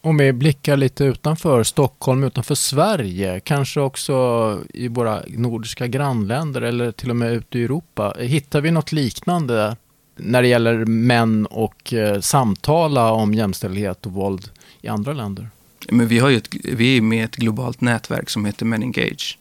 Om 0.03 0.17
vi 0.17 0.33
blickar 0.33 0.77
lite 0.77 1.03
utanför 1.03 1.63
Stockholm, 1.63 2.23
utanför 2.23 2.55
Sverige, 2.55 3.39
kanske 3.39 3.81
också 3.81 4.59
i 4.73 4.87
våra 4.87 5.21
nordiska 5.27 5.87
grannländer 5.87 6.61
eller 6.61 6.91
till 6.91 7.09
och 7.09 7.15
med 7.15 7.33
ute 7.33 7.59
i 7.59 7.63
Europa. 7.63 8.15
Hittar 8.19 8.61
vi 8.61 8.71
något 8.71 8.91
liknande 8.91 9.75
när 10.23 10.41
det 10.41 10.47
gäller 10.47 10.85
män 10.85 11.45
och 11.45 11.93
eh, 11.93 12.19
samtala 12.19 13.11
om 13.11 13.33
jämställdhet 13.33 14.05
och 14.05 14.11
våld 14.11 14.49
i 14.81 14.87
andra 14.87 15.13
länder? 15.13 15.49
Men 15.89 16.07
vi, 16.07 16.19
har 16.19 16.29
ju 16.29 16.37
ett, 16.37 16.55
vi 16.63 16.97
är 16.97 17.01
med 17.01 17.19
i 17.19 17.21
ett 17.21 17.35
globalt 17.35 17.81
nätverk 17.81 18.29
som 18.29 18.45
heter 18.45 18.65
Men 18.65 18.83
Engage. 18.83 19.37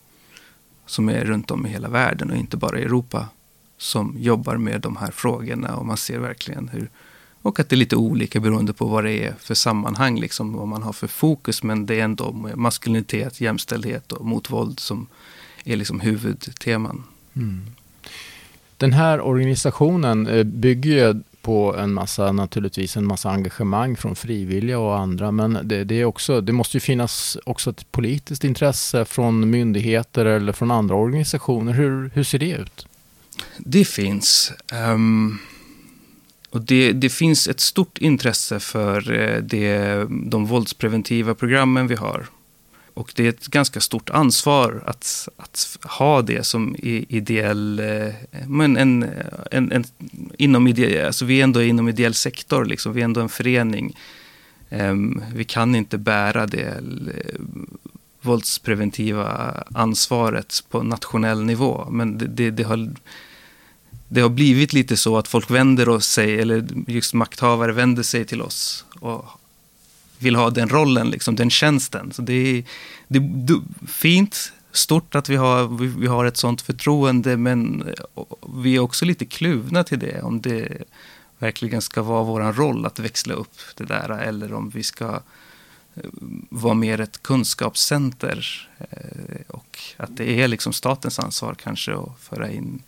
Som 0.87 1.09
är 1.09 1.25
runt 1.25 1.51
om 1.51 1.67
i 1.67 1.69
hela 1.69 1.89
världen 1.89 2.31
och 2.31 2.37
inte 2.37 2.57
bara 2.57 2.79
i 2.79 2.83
Europa. 2.83 3.29
Som 3.79 4.17
jobbar 4.19 4.57
med 4.57 4.81
de 4.81 4.97
här 4.97 5.11
frågorna 5.11 5.77
och 5.77 5.87
man 5.87 5.97
ser 5.97 6.19
verkligen 6.19 6.69
hur 6.69 6.91
Och 7.43 7.61
att 7.61 7.69
det 7.69 7.75
är 7.75 7.79
lite 7.79 7.97
olika 7.97 8.41
beroende 8.41 8.73
på 8.73 8.87
vad 8.87 9.05
det 9.05 9.13
är 9.13 9.35
för 9.39 9.55
sammanhang, 9.55 10.21
liksom, 10.21 10.53
vad 10.53 10.69
man 10.69 10.83
har 10.83 10.93
för 10.93 11.07
fokus. 11.07 11.63
Men 11.63 11.87
det 11.87 12.01
är 12.01 12.05
ändå 12.05 12.33
maskulinitet, 12.55 13.41
jämställdhet 13.41 14.13
och 14.13 14.27
mot 14.27 14.51
våld 14.51 14.81
som 14.81 15.07
är 15.65 15.77
liksom 15.77 16.01
huvudteman. 16.01 17.05
Mm. 17.37 17.67
Den 18.81 18.93
här 18.93 19.21
organisationen 19.21 20.27
eh, 20.27 20.45
bygger 20.45 20.91
ju 20.91 21.23
på 21.43 21.77
en 21.77 21.93
massa, 21.93 22.33
naturligtvis 22.33 22.97
en 22.97 23.07
massa 23.07 23.31
engagemang 23.31 23.97
från 23.97 24.17
frivilliga 24.17 24.79
och 24.79 24.99
andra. 24.99 25.31
Men 25.31 25.59
det, 25.63 25.85
det, 25.85 26.01
är 26.01 26.05
också, 26.05 26.41
det 26.41 26.53
måste 26.53 26.77
ju 26.77 26.81
finnas 26.81 27.39
också 27.45 27.71
ett 27.71 27.93
politiskt 27.93 28.45
intresse 28.45 29.05
från 29.05 29.51
myndigheter 29.51 30.25
eller 30.27 30.53
från 30.53 30.71
andra 30.71 30.95
organisationer. 30.95 31.73
Hur, 31.73 32.11
hur 32.15 32.25
ser 32.25 32.39
det 32.39 32.51
ut? 32.51 32.87
Det 33.59 33.85
finns. 33.85 34.53
Um, 34.73 35.39
och 36.51 36.61
det, 36.61 36.93
det, 36.93 37.11
finns 37.11 37.49
ett 37.49 37.61
stort 37.61 37.99
intresse 37.99 38.61
för 38.61 39.13
eh, 39.13 39.43
det, 39.43 40.07
de 40.09 40.47
våldspreventiva 40.47 41.35
programmen 41.35 41.87
vi 41.87 41.95
har. 41.95 42.27
Och 43.01 43.13
det 43.17 43.25
är 43.25 43.29
ett 43.29 43.47
ganska 43.47 43.81
stort 43.81 44.11
ansvar 44.11 44.83
att, 44.87 45.29
att 45.37 45.79
ha 45.83 46.23
det 46.23 46.47
som 46.47 46.77
ideell, 47.09 47.79
eh, 47.79 48.15
men 48.47 48.77
en, 48.77 49.07
en, 49.51 49.73
en, 49.73 49.85
inom 50.39 50.67
ideell, 50.67 51.07
alltså 51.07 51.25
vi 51.25 51.41
är 51.41 51.45
ändå 51.45 51.63
inom 51.63 51.89
ideell 51.89 52.15
sektor, 52.15 52.65
liksom. 52.65 52.93
vi 52.93 53.01
är 53.01 53.05
ändå 53.05 53.21
en 53.21 53.29
förening. 53.29 53.97
Um, 54.71 55.23
vi 55.35 55.45
kan 55.45 55.75
inte 55.75 55.99
bära 55.99 56.47
det 56.47 56.67
eh, 56.67 57.41
våldspreventiva 58.21 59.55
ansvaret 59.75 60.65
på 60.71 60.83
nationell 60.83 61.45
nivå. 61.45 61.89
Men 61.91 62.19
det, 62.19 62.27
det, 62.27 62.51
det, 62.51 62.63
har, 62.63 62.91
det 64.09 64.21
har 64.21 64.29
blivit 64.29 64.73
lite 64.73 64.97
så 64.97 65.19
att 65.19 65.29
folk 65.29 65.51
vänder 65.51 65.99
sig, 65.99 66.41
eller 66.41 66.67
just 66.87 67.15
makthavare 67.15 67.73
vänder 67.73 68.03
sig 68.03 68.25
till 68.25 68.43
oss 68.43 68.85
och 69.01 69.40
vill 70.21 70.37
ha 70.37 70.51
den 70.51 70.69
rollen, 70.69 71.11
liksom, 71.11 71.37
den 71.37 71.51
tjänsten. 71.51 72.13
Så 72.13 72.23
det 72.23 72.33
är, 72.33 72.65
det 73.09 73.19
är 73.19 73.61
fint, 73.87 74.53
stort 74.73 75.15
att 75.15 75.29
vi 75.29 75.37
har, 75.37 75.69
vi 75.99 76.07
har 76.07 76.25
ett 76.25 76.37
sånt 76.37 76.63
förtroende, 76.63 77.37
men 77.37 77.91
vi 78.63 78.77
är 78.77 78.81
också 78.81 79.05
lite 79.05 79.25
kluvna 79.25 79.85
till 79.85 79.99
det. 79.99 80.23
Om 80.23 80.41
det 80.41 80.83
verkligen 81.39 81.83
ska 81.83 82.03
vara 82.03 82.23
vår 82.23 82.53
roll 82.53 82.87
att 82.87 82.99
växla 82.99 83.35
upp 83.35 83.57
det 83.75 83.85
där, 83.85 84.11
eller 84.11 84.55
om 84.55 84.71
vi 84.71 84.83
ska 84.83 85.21
eh, 85.95 86.11
vara 86.51 86.75
mer 86.75 87.01
ett 87.01 87.23
kunskapscenter. 87.23 88.69
Eh, 88.79 89.41
och 89.49 89.79
att 89.97 90.17
det 90.17 90.43
är 90.43 90.49
liksom 90.49 90.73
statens 90.73 91.19
ansvar 91.19 91.55
kanske 91.55 91.95
att 91.95 92.13
föra 92.21 92.51
in 92.51 92.83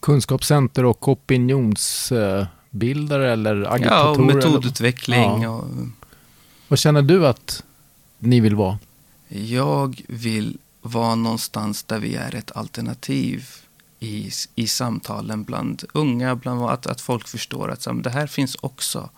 Kunskapscenter 0.00 0.84
och 0.84 1.08
opinionsbildare 1.08 3.32
eller 3.32 3.74
agitatorer? 3.74 3.88
Ja, 3.88 4.10
och 4.10 4.20
metodutveckling. 4.20 5.42
Ja. 5.42 5.50
Och, 5.50 5.64
vad 6.68 6.78
känner 6.78 7.02
du 7.02 7.26
att 7.26 7.64
ni 8.18 8.40
vill 8.40 8.54
vara? 8.54 8.78
Jag 9.28 10.02
vill 10.08 10.58
vara 10.82 11.14
någonstans 11.14 11.82
där 11.82 11.98
vi 11.98 12.14
är 12.14 12.34
ett 12.34 12.56
alternativ 12.56 13.48
i, 14.00 14.30
i 14.54 14.66
samtalen 14.66 15.44
bland 15.44 15.84
unga, 15.92 16.36
bland, 16.36 16.62
att, 16.62 16.86
att 16.86 17.00
folk 17.00 17.28
förstår 17.28 17.70
att 17.70 17.86
det 18.02 18.10
här 18.10 18.26
finns 18.26 18.56
också. 18.60 19.10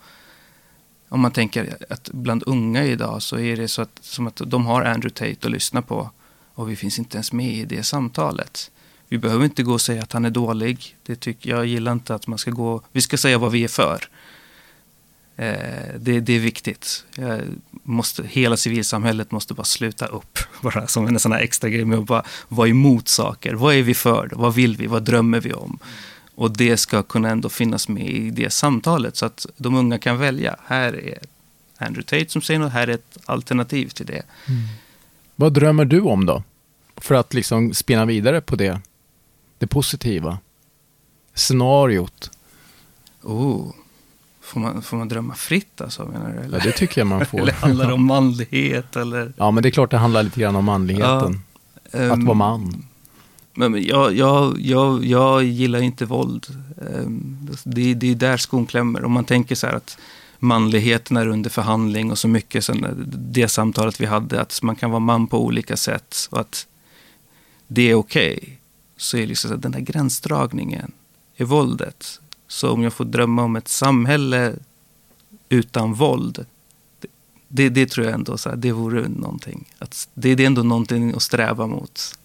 Om 1.09 1.19
man 1.19 1.31
tänker 1.31 1.77
att 1.89 2.09
bland 2.13 2.43
unga 2.45 2.83
idag 2.83 3.21
så 3.21 3.39
är 3.39 3.57
det 3.57 3.67
så 3.67 3.81
att, 3.81 3.99
som 4.01 4.27
att 4.27 4.41
de 4.45 4.65
har 4.65 4.81
Andrew 4.81 5.09
Tate 5.09 5.47
att 5.47 5.51
lyssna 5.51 5.81
på 5.81 6.09
och 6.53 6.69
vi 6.69 6.75
finns 6.75 6.99
inte 6.99 7.17
ens 7.17 7.31
med 7.31 7.53
i 7.53 7.65
det 7.65 7.83
samtalet. 7.83 8.71
Vi 9.07 9.17
behöver 9.17 9.45
inte 9.45 9.63
gå 9.63 9.73
och 9.73 9.81
säga 9.81 10.03
att 10.03 10.13
han 10.13 10.25
är 10.25 10.29
dålig. 10.29 10.97
Det 11.03 11.15
tycker 11.15 11.49
jag 11.49 11.65
gillar 11.65 11.91
inte 11.91 12.15
att 12.15 12.27
man 12.27 12.37
ska 12.37 12.51
gå. 12.51 12.81
Vi 12.91 13.01
ska 13.01 13.17
säga 13.17 13.37
vad 13.37 13.51
vi 13.51 13.63
är 13.63 13.67
för. 13.67 14.09
Eh, 15.39 15.99
det, 15.99 16.19
det, 16.19 16.33
är 16.33 16.39
viktigt. 16.39 17.05
Måste, 17.83 18.23
hela 18.23 18.57
civilsamhället 18.57 19.31
måste 19.31 19.53
bara 19.53 19.63
sluta 19.63 20.05
upp. 20.05 20.39
Bara 20.61 20.87
som 20.87 21.07
en 21.07 21.19
sån 21.19 21.31
här 21.31 21.39
extra 21.39 21.69
grej 21.69 21.85
med 21.85 21.99
att 21.99 22.05
bara 22.05 22.23
vara 22.47 22.67
emot 22.67 23.07
saker. 23.07 23.53
Vad 23.53 23.75
är 23.75 23.81
vi 23.83 23.93
för? 23.93 24.29
Vad 24.31 24.53
vill 24.53 24.77
vi? 24.77 24.87
Vad 24.87 25.03
drömmer 25.03 25.39
vi 25.39 25.53
om? 25.53 25.79
Och 26.35 26.51
det 26.51 26.77
ska 26.77 27.03
kunna 27.03 27.29
ändå 27.29 27.49
finnas 27.49 27.87
med 27.87 28.09
i 28.09 28.29
det 28.29 28.49
samtalet 28.49 29.15
så 29.15 29.25
att 29.25 29.45
de 29.57 29.75
unga 29.75 29.97
kan 29.97 30.17
välja. 30.17 30.55
Här 30.65 30.93
är 30.93 31.19
Andrew 31.77 32.03
Tate 32.03 32.31
som 32.31 32.41
säger 32.41 32.59
något, 32.59 32.71
här 32.71 32.87
är 32.87 32.93
ett 32.93 33.17
alternativ 33.25 33.87
till 33.87 34.05
det. 34.05 34.23
Mm. 34.47 34.61
Vad 35.35 35.53
drömmer 35.53 35.85
du 35.85 36.01
om 36.01 36.25
då? 36.25 36.43
För 36.97 37.15
att 37.15 37.33
liksom 37.33 37.73
spinna 37.73 38.05
vidare 38.05 38.41
på 38.41 38.55
det, 38.55 38.81
det 39.57 39.67
positiva. 39.67 40.37
Scenariot. 41.33 42.31
Oh. 43.21 43.71
Får 44.49 44.59
man, 44.59 44.81
får 44.81 44.97
man 44.97 45.07
drömma 45.07 45.35
fritt 45.35 45.81
alltså, 45.81 46.05
menar 46.05 46.33
du? 46.33 46.39
Eller? 46.39 46.57
Ja, 46.57 46.63
det 46.63 46.71
tycker 46.71 47.01
jag 47.01 47.07
man 47.07 47.25
får. 47.25 47.39
eller 47.41 47.53
handlar 47.53 47.87
det 47.87 47.93
om 47.93 48.05
manlighet? 48.05 48.95
Eller? 48.95 49.33
Ja, 49.37 49.51
men 49.51 49.63
det 49.63 49.69
är 49.69 49.71
klart 49.71 49.91
det 49.91 49.97
handlar 49.97 50.23
lite 50.23 50.39
grann 50.39 50.55
om 50.55 50.65
manligheten. 50.65 51.41
Ja, 51.91 51.99
um, 51.99 52.11
att 52.11 52.23
vara 52.23 52.33
man. 52.33 52.85
Men 53.53 53.83
jag, 53.83 54.15
jag, 54.15 54.59
jag, 54.59 55.05
jag 55.05 55.43
gillar 55.43 55.81
inte 55.81 56.05
våld. 56.05 56.47
Um, 56.77 57.49
det, 57.63 57.93
det 57.93 58.11
är 58.11 58.15
där 58.15 58.37
skon 58.37 58.65
klämmer. 58.65 59.05
Om 59.05 59.11
man 59.11 59.25
tänker 59.25 59.55
så 59.55 59.67
här 59.67 59.73
att 59.73 59.97
manligheten 60.39 61.17
är 61.17 61.27
under 61.27 61.49
förhandling 61.49 62.11
och 62.11 62.17
så 62.17 62.27
mycket 62.27 62.65
sen 62.65 63.05
det 63.31 63.47
samtalet 63.47 64.01
vi 64.01 64.05
hade, 64.05 64.41
att 64.41 64.61
man 64.61 64.75
kan 64.75 64.91
vara 64.91 64.99
man 64.99 65.27
på 65.27 65.45
olika 65.45 65.77
sätt 65.77 66.27
och 66.29 66.39
att 66.39 66.67
det 67.67 67.89
är 67.89 67.95
okej. 67.95 68.37
Okay, 68.37 68.53
så 68.97 69.17
är 69.17 69.21
det 69.21 69.27
liksom 69.27 69.49
så 69.49 69.55
den 69.55 69.71
där 69.71 69.79
gränsdragningen 69.79 70.91
i 71.35 71.43
våldet 71.43 72.19
så 72.49 72.71
om 72.71 72.83
jag 72.83 72.93
får 72.93 73.05
drömma 73.05 73.43
om 73.43 73.55
ett 73.55 73.67
samhälle 73.67 74.53
utan 75.49 75.93
våld, 75.93 76.45
det, 77.47 77.69
det 77.69 77.85
tror 77.85 78.05
jag 78.05 78.15
ändå 78.15 78.37
så 78.37 78.49
här, 78.49 78.55
det 78.55 78.71
vore 78.71 79.07
någonting. 79.07 79.65
Att 79.79 80.09
det, 80.13 80.35
det 80.35 80.43
är 80.43 80.47
ändå 80.47 80.63
någonting 80.63 81.13
att 81.15 81.21
sträva 81.21 81.67
mot. 81.67 82.15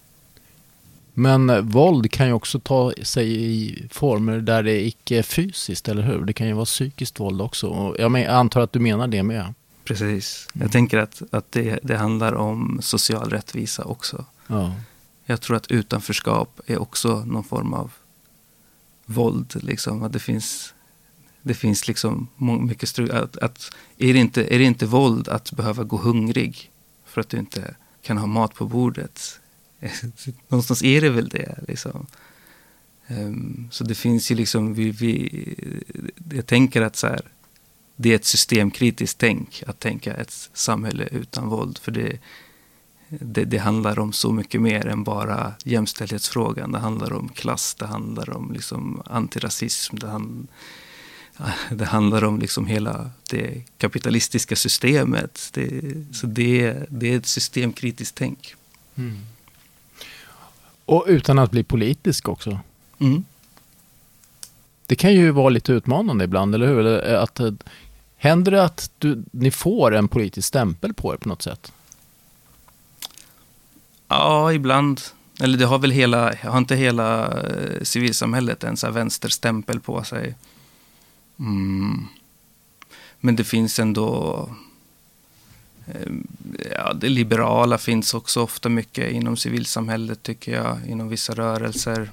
Men 1.13 1.49
eh, 1.49 1.61
våld 1.61 2.11
kan 2.11 2.27
ju 2.27 2.33
också 2.33 2.59
ta 2.59 2.93
sig 3.03 3.45
i 3.45 3.87
former 3.91 4.37
där 4.37 4.63
det 4.63 4.71
är 4.71 4.87
icke 4.87 5.23
fysiskt, 5.23 5.87
eller 5.87 6.03
hur? 6.03 6.25
Det 6.25 6.33
kan 6.33 6.47
ju 6.47 6.53
vara 6.53 6.65
psykiskt 6.65 7.19
våld 7.19 7.41
också. 7.41 7.95
Jag 7.97 8.25
antar 8.25 8.61
att 8.61 8.71
du 8.71 8.79
menar 8.79 9.07
det 9.07 9.23
med. 9.23 9.53
Precis. 9.83 10.47
Mm. 10.53 10.65
Jag 10.65 10.71
tänker 10.71 10.97
att, 10.97 11.21
att 11.31 11.51
det, 11.51 11.79
det 11.83 11.97
handlar 11.97 12.33
om 12.33 12.79
social 12.81 13.29
rättvisa 13.29 13.83
också. 13.83 14.25
Ja. 14.47 14.73
Jag 15.25 15.41
tror 15.41 15.57
att 15.57 15.71
utanförskap 15.71 16.61
är 16.65 16.81
också 16.81 17.23
någon 17.25 17.43
form 17.43 17.73
av 17.73 17.91
våld. 19.05 19.63
Liksom. 19.63 20.03
Att 20.03 20.13
det 20.13 20.19
finns, 20.19 20.73
det 21.41 21.53
finns 21.53 21.87
liksom 21.87 22.27
mycket 22.61 22.89
strul. 22.89 23.11
Att, 23.11 23.37
att, 23.37 23.71
är, 23.97 24.13
det 24.13 24.19
inte, 24.19 24.55
är 24.55 24.59
det 24.59 24.65
inte 24.65 24.85
våld 24.85 25.27
att 25.27 25.51
behöva 25.51 25.83
gå 25.83 25.97
hungrig 25.97 26.71
för 27.05 27.21
att 27.21 27.29
du 27.29 27.37
inte 27.37 27.75
kan 28.01 28.17
ha 28.17 28.27
mat 28.27 28.53
på 28.53 28.65
bordet? 28.65 29.39
Någonstans 30.47 30.83
är 30.83 31.01
det 31.01 31.09
väl 31.09 31.29
det. 31.29 31.59
Liksom. 31.67 32.07
Um, 33.07 33.67
så 33.71 33.83
det 33.83 33.95
finns 33.95 34.31
ju 34.31 34.35
liksom, 34.35 34.73
vi, 34.73 34.91
vi, 34.91 35.45
jag 36.31 36.45
tänker 36.45 36.81
att 36.81 36.95
så 36.95 37.07
här, 37.07 37.21
det 37.95 38.11
är 38.11 38.15
ett 38.15 38.25
systemkritiskt 38.25 39.17
tänk 39.17 39.63
att 39.67 39.79
tänka 39.79 40.13
ett 40.13 40.49
samhälle 40.53 41.07
utan 41.11 41.49
våld. 41.49 41.77
För 41.77 41.91
det, 41.91 42.19
det, 43.09 43.45
det, 43.45 43.57
handlar 43.57 43.99
om 43.99 44.13
så 44.13 44.31
mycket 44.31 44.61
mer 44.61 44.87
än 44.87 45.03
bara 45.03 45.53
jämställdhetsfrågan. 45.63 46.71
Det 46.71 46.79
handlar 46.79 47.13
om 47.13 47.29
klass, 47.29 47.75
det 47.75 47.85
handlar 47.85 48.29
om 48.29 48.53
liksom 48.53 49.01
antirasism, 49.05 49.95
det, 49.95 50.07
hand, 50.07 50.47
det 51.71 51.85
handlar 51.85 52.23
om 52.23 52.39
liksom 52.39 52.67
hela 52.67 53.09
det 53.29 53.63
kapitalistiska 53.77 54.55
systemet. 54.55 55.49
Det, 55.53 55.81
så 56.13 56.27
det, 56.27 56.77
det 56.89 57.13
är 57.13 57.17
ett 57.17 57.25
systemkritiskt 57.25 58.15
tänk. 58.17 58.55
Mm. 58.95 59.17
Och 60.85 61.05
utan 61.07 61.39
att 61.39 61.51
bli 61.51 61.63
politisk 61.63 62.29
också. 62.29 62.59
Mm. 62.99 63.23
Det 64.85 64.95
kan 64.95 65.13
ju 65.13 65.31
vara 65.31 65.49
lite 65.49 65.71
utmanande 65.71 66.25
ibland, 66.25 66.55
eller 66.55 66.67
hur? 66.67 66.85
Att, 67.15 67.39
händer 68.17 68.51
det 68.51 68.63
att 68.63 68.91
du, 68.97 69.23
ni 69.31 69.51
får 69.51 69.95
en 69.95 70.07
politisk 70.07 70.47
stämpel 70.47 70.93
på 70.93 71.13
er 71.13 71.17
på 71.17 71.29
något 71.29 71.41
sätt? 71.41 71.71
Ja, 74.07 74.53
ibland. 74.53 75.01
Eller 75.39 75.57
det 75.57 75.65
har 75.65 75.79
väl 75.79 75.91
hela, 75.91 76.35
har 76.35 76.57
inte 76.57 76.75
hela 76.75 77.27
eh, 77.41 77.81
civilsamhället 77.81 78.63
en 78.63 78.77
så 78.77 78.91
vänsterstämpel 78.91 79.79
på 79.79 80.03
sig. 80.03 80.35
Mm. 81.39 82.07
Men 83.19 83.35
det 83.35 83.43
finns 83.43 83.79
ändå... 83.79 84.49
Eh, 85.87 86.11
ja, 86.71 86.93
det 86.93 87.09
liberala 87.09 87.77
finns 87.77 88.13
också 88.13 88.41
ofta 88.41 88.69
mycket 88.69 89.11
inom 89.11 89.37
civilsamhället 89.37 90.23
tycker 90.23 90.53
jag, 90.53 90.77
inom 90.87 91.09
vissa 91.09 91.33
rörelser. 91.33 92.11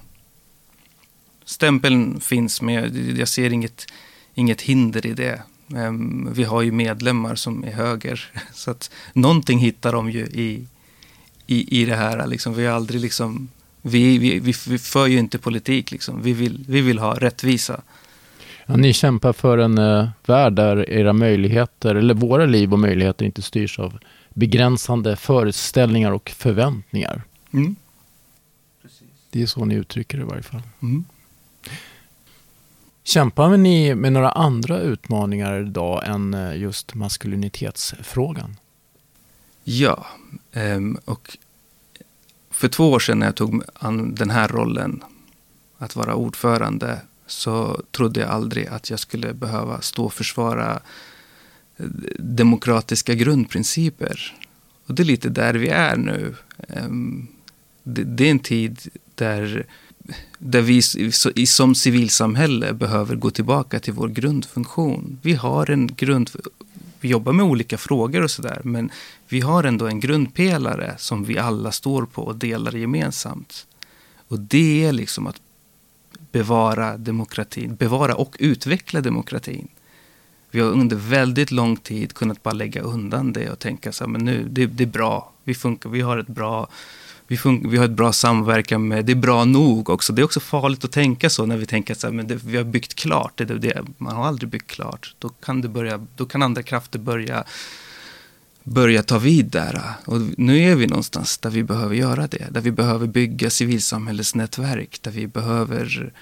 Stämpeln 1.45 2.19
finns 2.19 2.61
men 2.61 3.17
jag 3.17 3.27
ser 3.27 3.53
inget, 3.53 3.85
inget 4.33 4.61
hinder 4.61 5.05
i 5.05 5.13
det. 5.13 5.41
Ehm, 5.75 6.29
vi 6.33 6.43
har 6.43 6.61
ju 6.61 6.71
medlemmar 6.71 7.35
som 7.35 7.63
är 7.63 7.71
höger, 7.71 8.31
så 8.53 8.71
att 8.71 8.91
någonting 9.13 9.59
hittar 9.59 9.93
de 9.93 10.11
ju 10.11 10.25
i, 10.25 10.67
i, 11.47 11.81
i 11.81 11.85
det 11.85 11.95
här. 11.95 12.27
Liksom. 12.27 12.53
Vi 12.53 12.65
har 12.65 12.75
aldrig 12.75 13.01
liksom... 13.01 13.49
Vi, 13.81 14.17
vi, 14.17 14.39
vi, 14.39 14.53
vi 14.67 14.77
för 14.77 15.07
ju 15.07 15.19
inte 15.19 15.39
politik 15.39 15.91
liksom. 15.91 16.21
Vi 16.21 16.33
vill, 16.33 16.65
vi 16.67 16.81
vill 16.81 16.99
ha 16.99 17.15
rättvisa. 17.15 17.81
Ja, 18.65 18.75
ni 18.75 18.93
kämpar 18.93 19.33
för 19.33 19.57
en 19.57 19.77
uh, 19.77 20.09
värld 20.25 20.53
där 20.53 20.89
era 20.89 21.13
möjligheter, 21.13 21.95
eller 21.95 22.13
våra 22.13 22.45
liv 22.45 22.73
och 22.73 22.79
möjligheter 22.79 23.25
inte 23.25 23.41
styrs 23.41 23.79
av 23.79 23.99
begränsande 24.29 25.15
föreställningar 25.15 26.11
och 26.11 26.29
förväntningar. 26.29 27.21
Mm. 27.53 27.75
Det 29.29 29.41
är 29.41 29.45
så 29.45 29.65
ni 29.65 29.75
uttrycker 29.75 30.17
det 30.17 30.23
i 30.23 30.27
varje 30.27 30.43
fall. 30.43 30.61
Mm. 30.81 31.05
Kämpar 33.03 33.57
ni 33.57 33.95
med 33.95 34.13
några 34.13 34.31
andra 34.31 34.79
utmaningar 34.79 35.61
idag 35.61 36.03
än 36.07 36.33
eh, 36.33 36.57
just 36.57 36.93
maskulinitetsfrågan? 36.93 38.57
Ja, 39.63 40.05
ehm, 40.51 40.97
och 41.05 41.37
för 42.51 42.67
två 42.67 42.91
år 42.91 42.99
sedan 42.99 43.19
när 43.19 43.25
jag 43.25 43.35
tog 43.35 43.63
an 43.73 44.15
den 44.15 44.29
här 44.29 44.47
rollen, 44.47 45.03
att 45.77 45.95
vara 45.95 46.15
ordförande, 46.15 47.01
så 47.27 47.81
trodde 47.91 48.19
jag 48.19 48.29
aldrig 48.29 48.67
att 48.67 48.89
jag 48.89 48.99
skulle 48.99 49.33
behöva 49.33 49.81
stå 49.81 50.05
och 50.05 50.13
försvara 50.13 50.79
eh, 51.77 51.85
demokratiska 52.19 53.13
grundprinciper. 53.13 54.35
Och 54.85 54.93
det 54.93 55.03
är 55.03 55.05
lite 55.05 55.29
där 55.29 55.53
vi 55.53 55.67
är 55.67 55.95
nu. 55.95 56.35
Ehm, 56.69 57.27
det 57.83 58.27
är 58.27 58.31
en 58.31 58.39
tid 58.39 58.79
där, 59.15 59.65
där 60.37 60.61
vi 60.61 60.81
som 61.47 61.75
civilsamhälle 61.75 62.73
behöver 62.73 63.15
gå 63.15 63.29
tillbaka 63.29 63.79
till 63.79 63.93
vår 63.93 64.07
grundfunktion. 64.07 65.19
Vi 65.21 65.33
har 65.33 65.69
en 65.69 65.87
grund... 65.87 66.29
Vi 67.03 67.09
jobbar 67.09 67.33
med 67.33 67.45
olika 67.45 67.77
frågor 67.77 68.23
och 68.23 68.31
sådär, 68.31 68.61
men 68.63 68.91
vi 69.27 69.39
har 69.39 69.63
ändå 69.63 69.87
en 69.87 69.99
grundpelare 69.99 70.95
som 70.97 71.23
vi 71.23 71.37
alla 71.37 71.71
står 71.71 72.05
på 72.05 72.21
och 72.23 72.35
delar 72.35 72.71
gemensamt. 72.71 73.67
Och 74.27 74.39
det 74.39 74.85
är 74.85 74.91
liksom 74.91 75.27
att 75.27 75.41
bevara 76.31 76.97
demokratin, 76.97 77.75
bevara 77.75 78.15
och 78.15 78.35
utveckla 78.39 79.01
demokratin. 79.01 79.67
Vi 80.51 80.59
har 80.59 80.71
under 80.71 80.95
väldigt 80.95 81.51
lång 81.51 81.77
tid 81.77 82.13
kunnat 82.13 82.43
bara 82.43 82.53
lägga 82.53 82.81
undan 82.81 83.33
det 83.33 83.49
och 83.49 83.59
tänka 83.59 83.91
så 83.91 84.03
här, 84.03 84.11
men 84.11 84.25
nu, 84.25 84.47
det, 84.49 84.65
det 84.65 84.83
är 84.83 84.87
bra, 84.87 85.31
vi 85.43 85.55
funkar, 85.55 85.89
vi 85.89 86.01
har 86.01 86.17
ett 86.17 86.27
bra 86.27 86.67
vi, 87.35 87.61
vi 87.69 87.77
har 87.77 87.85
ett 87.85 87.91
bra 87.91 88.13
samverkan 88.13 88.87
med, 88.87 89.05
det 89.05 89.11
är 89.11 89.15
bra 89.15 89.45
nog 89.45 89.89
också. 89.89 90.13
Det 90.13 90.21
är 90.21 90.23
också 90.23 90.39
farligt 90.39 90.85
att 90.85 90.91
tänka 90.91 91.29
så 91.29 91.45
när 91.45 91.57
vi 91.57 91.65
tänker 91.65 91.93
att 91.93 92.43
vi 92.43 92.57
har 92.57 92.63
byggt 92.63 92.93
klart. 92.93 93.37
Det, 93.37 93.45
det, 93.45 93.85
man 93.97 94.15
har 94.15 94.25
aldrig 94.27 94.49
byggt 94.49 94.71
klart. 94.71 95.15
Då 95.19 95.29
kan, 95.29 95.61
det 95.61 95.67
börja, 95.69 96.07
då 96.15 96.25
kan 96.25 96.41
andra 96.41 96.63
krafter 96.63 96.99
börja, 96.99 97.43
börja 98.63 99.03
ta 99.03 99.17
vid 99.17 99.45
där. 99.45 99.81
Och 100.05 100.21
nu 100.37 100.59
är 100.59 100.75
vi 100.75 100.87
någonstans 100.87 101.37
där 101.37 101.49
vi 101.49 101.63
behöver 101.63 101.95
göra 101.95 102.27
det. 102.27 102.47
Där 102.51 102.61
vi 102.61 102.71
behöver 102.71 103.07
bygga 103.07 103.49
civilsamhällesnätverk. 103.49 104.99
Där 105.01 105.11
vi 105.11 105.27
behöver 105.27 106.13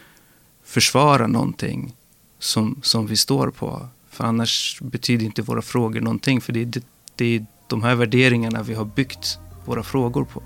försvara 0.65 1.28
någonting 1.28 1.93
som, 2.39 2.80
som 2.84 3.08
vi 3.08 3.17
står 3.17 3.50
på. 3.50 3.88
För 4.10 4.24
annars 4.24 4.80
betyder 4.82 5.26
inte 5.26 5.41
våra 5.41 5.62
frågor 5.62 6.02
någonting. 6.02 6.41
För 6.41 6.54
det, 6.54 6.65
det, 6.65 6.84
det 7.15 7.36
är 7.36 7.45
de 7.67 7.84
här 7.84 7.95
värderingarna 7.95 8.63
vi 8.63 8.74
har 8.74 8.86
byggt 8.86 9.39
våra 9.65 9.84
frågor 9.84 10.26
på. 10.26 10.43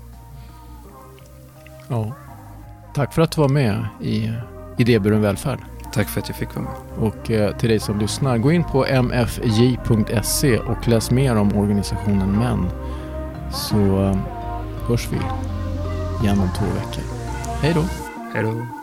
Ja. 1.88 2.12
Tack 2.94 3.12
för 3.12 3.22
att 3.22 3.30
du 3.30 3.40
var 3.40 3.48
med 3.48 3.84
i 4.00 4.32
Idéburen 4.78 5.22
välfärd. 5.22 5.58
Tack 5.92 6.08
för 6.08 6.20
att 6.20 6.28
jag 6.28 6.36
fick 6.36 6.54
vara 6.54 6.64
med. 6.64 6.74
Och 6.98 7.30
eh, 7.30 7.56
till 7.56 7.68
dig 7.68 7.80
som 7.80 7.98
lyssnar, 7.98 8.38
gå 8.38 8.52
in 8.52 8.64
på 8.64 8.86
mfj.se 9.02 10.58
och 10.58 10.88
läs 10.88 11.10
mer 11.10 11.36
om 11.36 11.56
organisationen 11.56 12.38
MÄN. 12.38 12.66
Så 13.52 14.02
eh, 14.02 14.16
hörs 14.88 15.08
vi 15.12 15.16
igen 16.22 16.40
om 16.40 16.48
två 16.58 16.64
veckor. 16.64 17.04
Hej 17.62 17.74
då! 17.74 17.84
Hej 18.34 18.42
då! 18.42 18.75